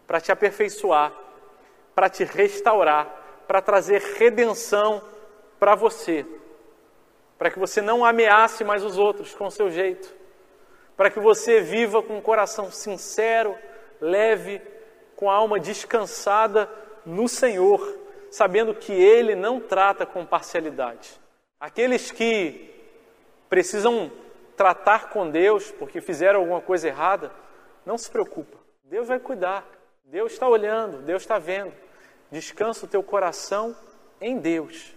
para 0.06 0.22
te 0.22 0.32
aperfeiçoar, 0.32 1.14
para 1.96 2.10
te 2.10 2.24
restaurar, 2.24 3.44
para 3.48 3.62
trazer 3.62 4.02
redenção 4.20 5.02
para 5.60 5.74
você, 5.74 6.26
para 7.38 7.50
que 7.50 7.58
você 7.58 7.82
não 7.82 8.06
ameace 8.06 8.64
mais 8.64 8.84
os 8.84 8.98
outros 8.98 9.34
com 9.34 9.48
o 9.48 9.52
seu 9.52 9.72
jeito, 9.72 10.21
para 11.02 11.10
que 11.10 11.20
você 11.20 11.62
viva 11.62 12.04
com 12.04 12.18
um 12.18 12.22
coração 12.22 12.72
sincero, 12.72 13.58
leve, 14.00 14.62
com 15.16 15.32
a 15.32 15.34
alma 15.34 15.60
descansada 15.60 16.70
no 17.04 17.28
Senhor, 17.28 17.98
sabendo 18.30 18.76
que 18.76 18.94
Ele 18.94 19.34
não 19.34 19.60
trata 19.60 20.06
com 20.06 20.24
parcialidade. 20.24 21.20
Aqueles 21.60 22.12
que 22.12 22.72
precisam 23.50 24.12
tratar 24.56 25.10
com 25.10 25.28
Deus 25.28 25.72
porque 25.72 26.02
fizeram 26.02 26.42
alguma 26.42 26.62
coisa 26.62 26.88
errada, 26.88 27.32
não 27.84 27.98
se 27.98 28.08
preocupa. 28.12 28.60
Deus 28.84 29.08
vai 29.08 29.20
cuidar. 29.20 29.66
Deus 30.06 30.34
está 30.34 30.48
olhando, 30.48 31.02
Deus 31.02 31.24
está 31.24 31.40
vendo. 31.40 31.74
Descansa 32.30 32.86
o 32.86 32.88
teu 32.88 33.02
coração 33.02 33.76
em 34.22 34.38
Deus, 34.38 34.96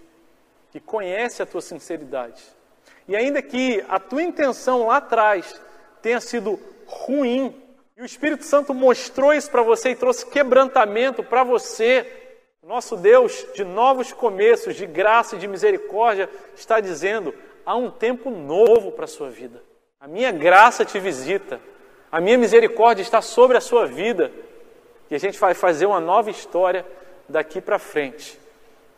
que 0.71 0.81
conhece 0.81 1.43
a 1.43 1.47
tua 1.47 1.63
sinceridade. 1.63 2.45
E 3.09 3.17
ainda 3.17 3.41
que 3.41 3.83
a 3.89 3.99
tua 3.99 4.23
intenção 4.23 4.89
lá 4.89 4.99
atrás 4.99 5.59
tenha 6.05 6.21
sido 6.21 6.61
ruim, 6.87 7.57
e 7.97 8.03
o 8.03 8.05
Espírito 8.05 8.45
Santo 8.45 8.75
mostrou 8.75 9.33
isso 9.33 9.51
para 9.51 9.63
você 9.63 9.89
e 9.89 9.97
trouxe 9.97 10.27
quebrantamento 10.27 11.25
para 11.25 11.43
você, 11.43 12.07
nosso 12.63 12.95
Deus 12.95 13.47
de 13.55 13.65
novos 13.65 14.13
começos, 14.13 14.77
de 14.77 14.85
graça 14.85 15.35
e 15.35 15.39
de 15.39 15.49
misericórdia, 15.49 16.29
está 16.55 16.79
dizendo: 16.79 17.35
há 17.65 17.75
um 17.75 17.91
tempo 17.91 18.29
novo 18.29 18.93
para 18.93 19.07
a 19.07 19.09
sua 19.09 19.31
vida. 19.31 19.63
A 19.99 20.07
minha 20.07 20.31
graça 20.31 20.85
te 20.85 21.01
visita, 21.01 21.59
a 22.13 22.21
minha 22.21 22.37
misericórdia 22.37 23.01
está 23.01 23.23
sobre 23.23 23.57
a 23.57 23.61
sua 23.61 23.87
vida. 23.87 24.31
E 25.11 25.15
a 25.15 25.19
gente 25.19 25.39
vai 25.39 25.55
fazer 25.55 25.87
uma 25.87 26.01
nova 26.01 26.31
história 26.31 26.85
daqui 27.27 27.63
para 27.63 27.79
frente, 27.79 28.39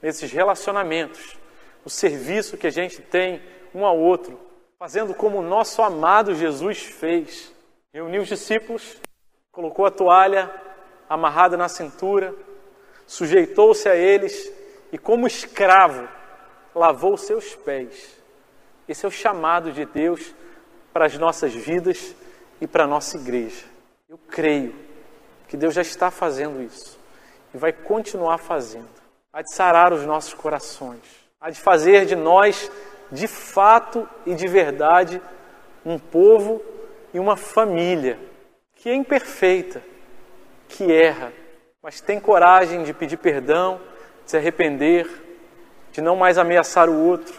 nesses 0.02 0.32
relacionamentos, 0.32 1.36
o 1.84 1.90
serviço 1.90 2.56
que 2.56 2.66
a 2.66 2.70
gente 2.70 3.00
tem 3.00 3.40
um 3.72 3.84
ao 3.84 3.96
outro, 3.96 4.45
fazendo 4.78 5.14
como 5.14 5.38
o 5.38 5.42
nosso 5.42 5.82
amado 5.82 6.34
Jesus 6.34 6.82
fez. 6.82 7.52
Reuniu 7.92 8.22
os 8.22 8.28
discípulos, 8.28 9.00
colocou 9.50 9.86
a 9.86 9.90
toalha 9.90 10.50
amarrada 11.08 11.56
na 11.56 11.68
cintura, 11.68 12.34
sujeitou-se 13.06 13.88
a 13.88 13.96
eles 13.96 14.52
e, 14.92 14.98
como 14.98 15.26
escravo, 15.26 16.06
lavou 16.74 17.16
seus 17.16 17.54
pés. 17.54 18.16
Esse 18.86 19.06
é 19.06 19.08
o 19.08 19.12
chamado 19.12 19.72
de 19.72 19.84
Deus 19.86 20.34
para 20.92 21.06
as 21.06 21.16
nossas 21.16 21.54
vidas 21.54 22.14
e 22.60 22.66
para 22.66 22.84
a 22.84 22.86
nossa 22.86 23.16
igreja. 23.16 23.64
Eu 24.08 24.18
creio 24.18 24.74
que 25.48 25.56
Deus 25.56 25.74
já 25.74 25.82
está 25.82 26.10
fazendo 26.10 26.62
isso 26.62 26.98
e 27.54 27.58
vai 27.58 27.72
continuar 27.72 28.38
fazendo. 28.38 28.88
Há 29.32 29.42
de 29.42 29.52
sarar 29.52 29.92
os 29.92 30.04
nossos 30.04 30.34
corações, 30.34 31.02
há 31.40 31.50
de 31.50 31.60
fazer 31.60 32.06
de 32.06 32.14
nós, 32.14 32.70
de 33.10 33.26
fato 33.26 34.08
e 34.24 34.34
de 34.34 34.46
verdade, 34.48 35.20
um 35.84 35.98
povo 35.98 36.62
e 37.14 37.18
uma 37.18 37.36
família 37.36 38.18
que 38.74 38.88
é 38.88 38.94
imperfeita, 38.94 39.82
que 40.68 40.92
erra, 40.92 41.32
mas 41.82 42.00
tem 42.00 42.20
coragem 42.20 42.82
de 42.82 42.92
pedir 42.92 43.16
perdão, 43.16 43.80
de 44.24 44.30
se 44.30 44.36
arrepender, 44.36 45.08
de 45.92 46.00
não 46.00 46.16
mais 46.16 46.36
ameaçar 46.36 46.88
o 46.88 47.06
outro, 47.08 47.34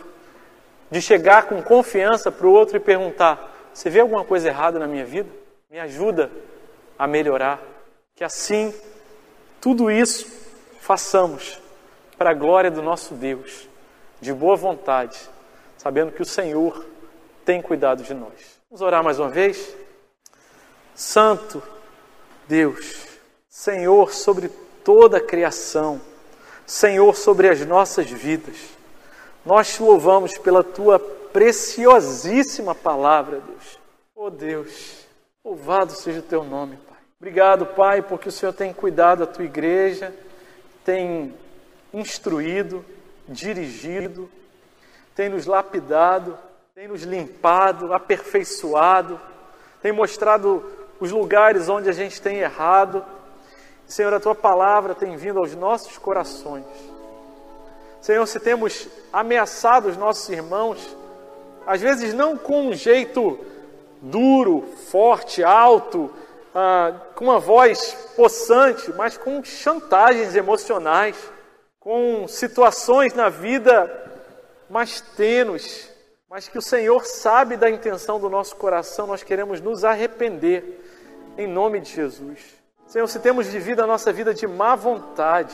de 0.90 1.02
chegar 1.02 1.48
com 1.48 1.62
confiança 1.62 2.32
para 2.32 2.48
o 2.48 2.52
outro 2.52 2.78
e 2.78 2.80
perguntar: 2.80 3.52
Você 3.74 3.90
vê 3.90 4.00
alguma 4.00 4.24
coisa 4.24 4.48
errada 4.48 4.80
na 4.80 4.88
minha 4.88 5.06
vida? 5.06 5.30
Me 5.70 5.80
ajuda 5.80 6.32
a 6.98 7.06
melhorar. 7.06 7.62
Que 8.16 8.24
assim, 8.24 8.74
tudo 9.62 9.92
isso 9.92 10.26
façamos 10.80 11.62
para 12.18 12.32
a 12.32 12.34
glória 12.34 12.72
do 12.72 12.82
nosso 12.82 13.14
Deus, 13.14 13.70
de 14.20 14.34
boa 14.34 14.56
vontade, 14.56 15.20
sabendo 15.88 16.12
que 16.12 16.22
o 16.22 16.26
Senhor 16.26 16.86
tem 17.46 17.62
cuidado 17.62 18.04
de 18.04 18.14
nós. 18.14 18.60
Vamos 18.70 18.82
orar 18.82 19.02
mais 19.02 19.20
uma 19.20 19.30
vez? 19.30 19.74
Santo 20.94 21.64
Deus, 22.46 23.08
Senhor 23.48 24.12
sobre 24.12 24.50
toda 24.84 25.20
a 25.20 25.22
criação, 25.22 26.02
Senhor 26.66 27.16
sobre 27.16 27.48
as 27.48 27.66
nossas 27.66 28.12
vidas. 28.12 28.58
Nós 29.46 29.76
te 29.76 29.82
louvamos 29.82 30.38
pela 30.38 30.62
tua 30.62 31.00
preciosíssima 31.00 32.76
palavra, 32.76 33.40
Deus. 33.40 33.80
Oh 34.14 34.30
Deus, 34.30 35.08
louvado 35.42 35.94
seja 35.94 36.20
o 36.20 36.24
teu 36.24 36.44
nome, 36.44 36.76
Pai. 36.86 36.98
Obrigado, 37.18 37.66
Pai, 37.66 38.02
porque 38.02 38.28
o 38.28 38.32
Senhor 38.32 38.52
tem 38.52 38.74
cuidado 38.74 39.20
da 39.20 39.26
tua 39.26 39.46
igreja, 39.46 40.14
tem 40.84 41.34
instruído, 41.94 42.84
dirigido, 43.26 44.30
tem 45.18 45.28
nos 45.28 45.46
lapidado, 45.46 46.38
tem 46.74 46.88
nos 46.88 47.04
limpado, 47.04 47.94
aperfeiçoado, 47.94 49.20
tem 49.82 49.92
mostrado 49.92 50.66
os 50.98 51.12
lugares 51.12 51.68
onde 51.68 51.90
a 51.90 51.94
gente 51.94 52.22
tem 52.22 52.38
errado 52.38 53.04
Senhor, 53.88 54.14
a 54.14 54.20
tua 54.20 54.36
palavra 54.36 54.94
tem 54.94 55.16
vindo 55.16 55.40
aos 55.40 55.56
nossos 55.56 55.98
corações. 55.98 56.66
Senhor, 58.02 58.26
se 58.28 58.38
temos 58.38 58.88
ameaçado 59.14 59.88
os 59.88 59.96
nossos 59.96 60.28
irmãos, 60.28 60.96
às 61.66 61.80
vezes 61.80 62.14
não 62.14 62.38
com 62.38 62.68
um 62.68 62.74
jeito 62.74 63.40
duro, 64.02 64.66
forte, 64.92 65.42
alto, 65.42 66.12
ah, 66.54 66.94
com 67.16 67.26
uma 67.26 67.40
voz 67.40 67.94
possante, 68.18 68.92
mas 68.92 69.18
com 69.18 69.42
chantagens 69.42 70.36
emocionais, 70.36 71.16
com 71.80 72.28
situações 72.28 73.14
na 73.14 73.30
vida 73.30 73.90
mais 74.70 75.02
tênues, 75.02 75.90
mas 76.30 76.48
que 76.48 76.58
o 76.58 76.62
Senhor 76.62 77.06
sabe 77.06 77.56
da 77.56 77.70
intenção 77.70 78.20
do 78.20 78.30
nosso 78.30 78.56
coração, 78.56 79.08
nós 79.08 79.24
queremos 79.24 79.62
nos 79.62 79.84
arrepender, 79.84 80.84
em 81.38 81.48
nome 81.48 81.80
de 81.80 81.94
Jesus. 81.94 82.40
Senhor, 82.88 83.08
se 83.08 83.20
temos 83.20 83.48
vivido 83.48 83.82
a 83.82 83.88
nossa 83.88 84.12
vida 84.12 84.34
de 84.34 84.48
má 84.48 84.76
vontade, 84.76 85.54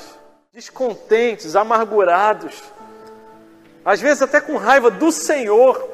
descontentes, 0.51 1.55
amargurados, 1.55 2.63
às 3.83 3.99
vezes 3.99 4.21
até 4.21 4.39
com 4.39 4.55
raiva 4.55 4.89
do 4.89 5.11
Senhor, 5.11 5.89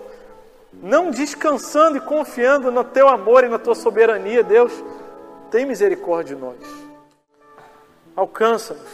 não 0.73 1.11
descansando 1.11 1.97
e 1.97 2.01
confiando 2.01 2.71
no 2.71 2.83
teu 2.83 3.07
amor 3.07 3.43
e 3.43 3.49
na 3.49 3.57
tua 3.57 3.73
soberania, 3.73 4.43
Deus, 4.43 4.71
tem 5.49 5.65
misericórdia 5.65 6.35
de 6.35 6.41
nós. 6.41 6.57
Alcança-nos, 8.15 8.89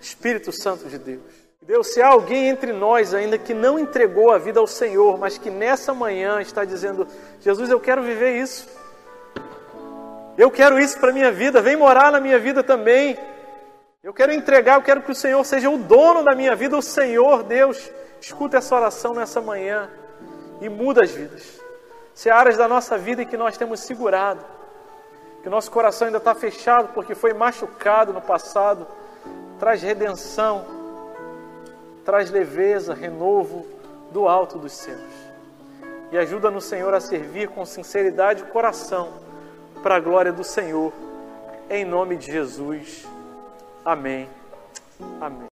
Espírito 0.00 0.52
Santo 0.52 0.88
de 0.88 0.98
Deus. 0.98 1.39
Deus, 1.62 1.88
se 1.88 2.00
há 2.00 2.08
alguém 2.08 2.48
entre 2.48 2.72
nós 2.72 3.12
ainda 3.12 3.36
que 3.36 3.52
não 3.52 3.78
entregou 3.78 4.32
a 4.32 4.38
vida 4.38 4.58
ao 4.58 4.66
Senhor, 4.66 5.18
mas 5.18 5.36
que 5.36 5.50
nessa 5.50 5.92
manhã 5.92 6.40
está 6.40 6.64
dizendo: 6.64 7.06
Jesus, 7.38 7.68
eu 7.68 7.78
quero 7.78 8.02
viver 8.02 8.40
isso. 8.40 8.66
Eu 10.38 10.50
quero 10.50 10.78
isso 10.78 10.98
para 10.98 11.10
a 11.10 11.12
minha 11.12 11.30
vida, 11.30 11.60
vem 11.60 11.76
morar 11.76 12.10
na 12.10 12.18
minha 12.18 12.38
vida 12.38 12.62
também. 12.62 13.18
Eu 14.02 14.14
quero 14.14 14.32
entregar, 14.32 14.76
eu 14.76 14.82
quero 14.82 15.02
que 15.02 15.12
o 15.12 15.14
Senhor 15.14 15.44
seja 15.44 15.68
o 15.68 15.76
dono 15.76 16.24
da 16.24 16.34
minha 16.34 16.56
vida, 16.56 16.78
o 16.78 16.82
Senhor, 16.82 17.42
Deus. 17.42 17.92
Escuta 18.18 18.56
essa 18.56 18.74
oração 18.74 19.12
nessa 19.12 19.42
manhã 19.42 19.90
e 20.62 20.68
muda 20.70 21.04
as 21.04 21.10
vidas. 21.10 21.60
Se 22.14 22.30
há 22.30 22.36
áreas 22.36 22.56
da 22.56 22.66
nossa 22.66 22.96
vida 22.96 23.22
em 23.22 23.26
que 23.26 23.36
nós 23.36 23.58
temos 23.58 23.80
segurado, 23.80 24.42
que 25.42 25.48
o 25.48 25.50
nosso 25.50 25.70
coração 25.70 26.06
ainda 26.06 26.16
está 26.16 26.34
fechado 26.34 26.88
porque 26.94 27.14
foi 27.14 27.34
machucado 27.34 28.14
no 28.14 28.22
passado, 28.22 28.86
traz 29.58 29.82
redenção, 29.82 30.79
traz 32.04 32.30
leveza, 32.30 32.94
renovo 32.94 33.66
do 34.10 34.28
alto 34.28 34.58
dos 34.58 34.72
céus. 34.72 35.00
E 36.12 36.18
ajuda 36.18 36.50
no 36.50 36.60
Senhor 36.60 36.92
a 36.92 37.00
servir 37.00 37.48
com 37.48 37.64
sinceridade 37.64 38.42
o 38.42 38.46
coração 38.46 39.08
para 39.82 39.96
a 39.96 40.00
glória 40.00 40.32
do 40.32 40.42
Senhor. 40.42 40.92
Em 41.68 41.84
nome 41.84 42.16
de 42.16 42.32
Jesus. 42.32 43.06
Amém. 43.84 44.28
Amém. 45.20 45.48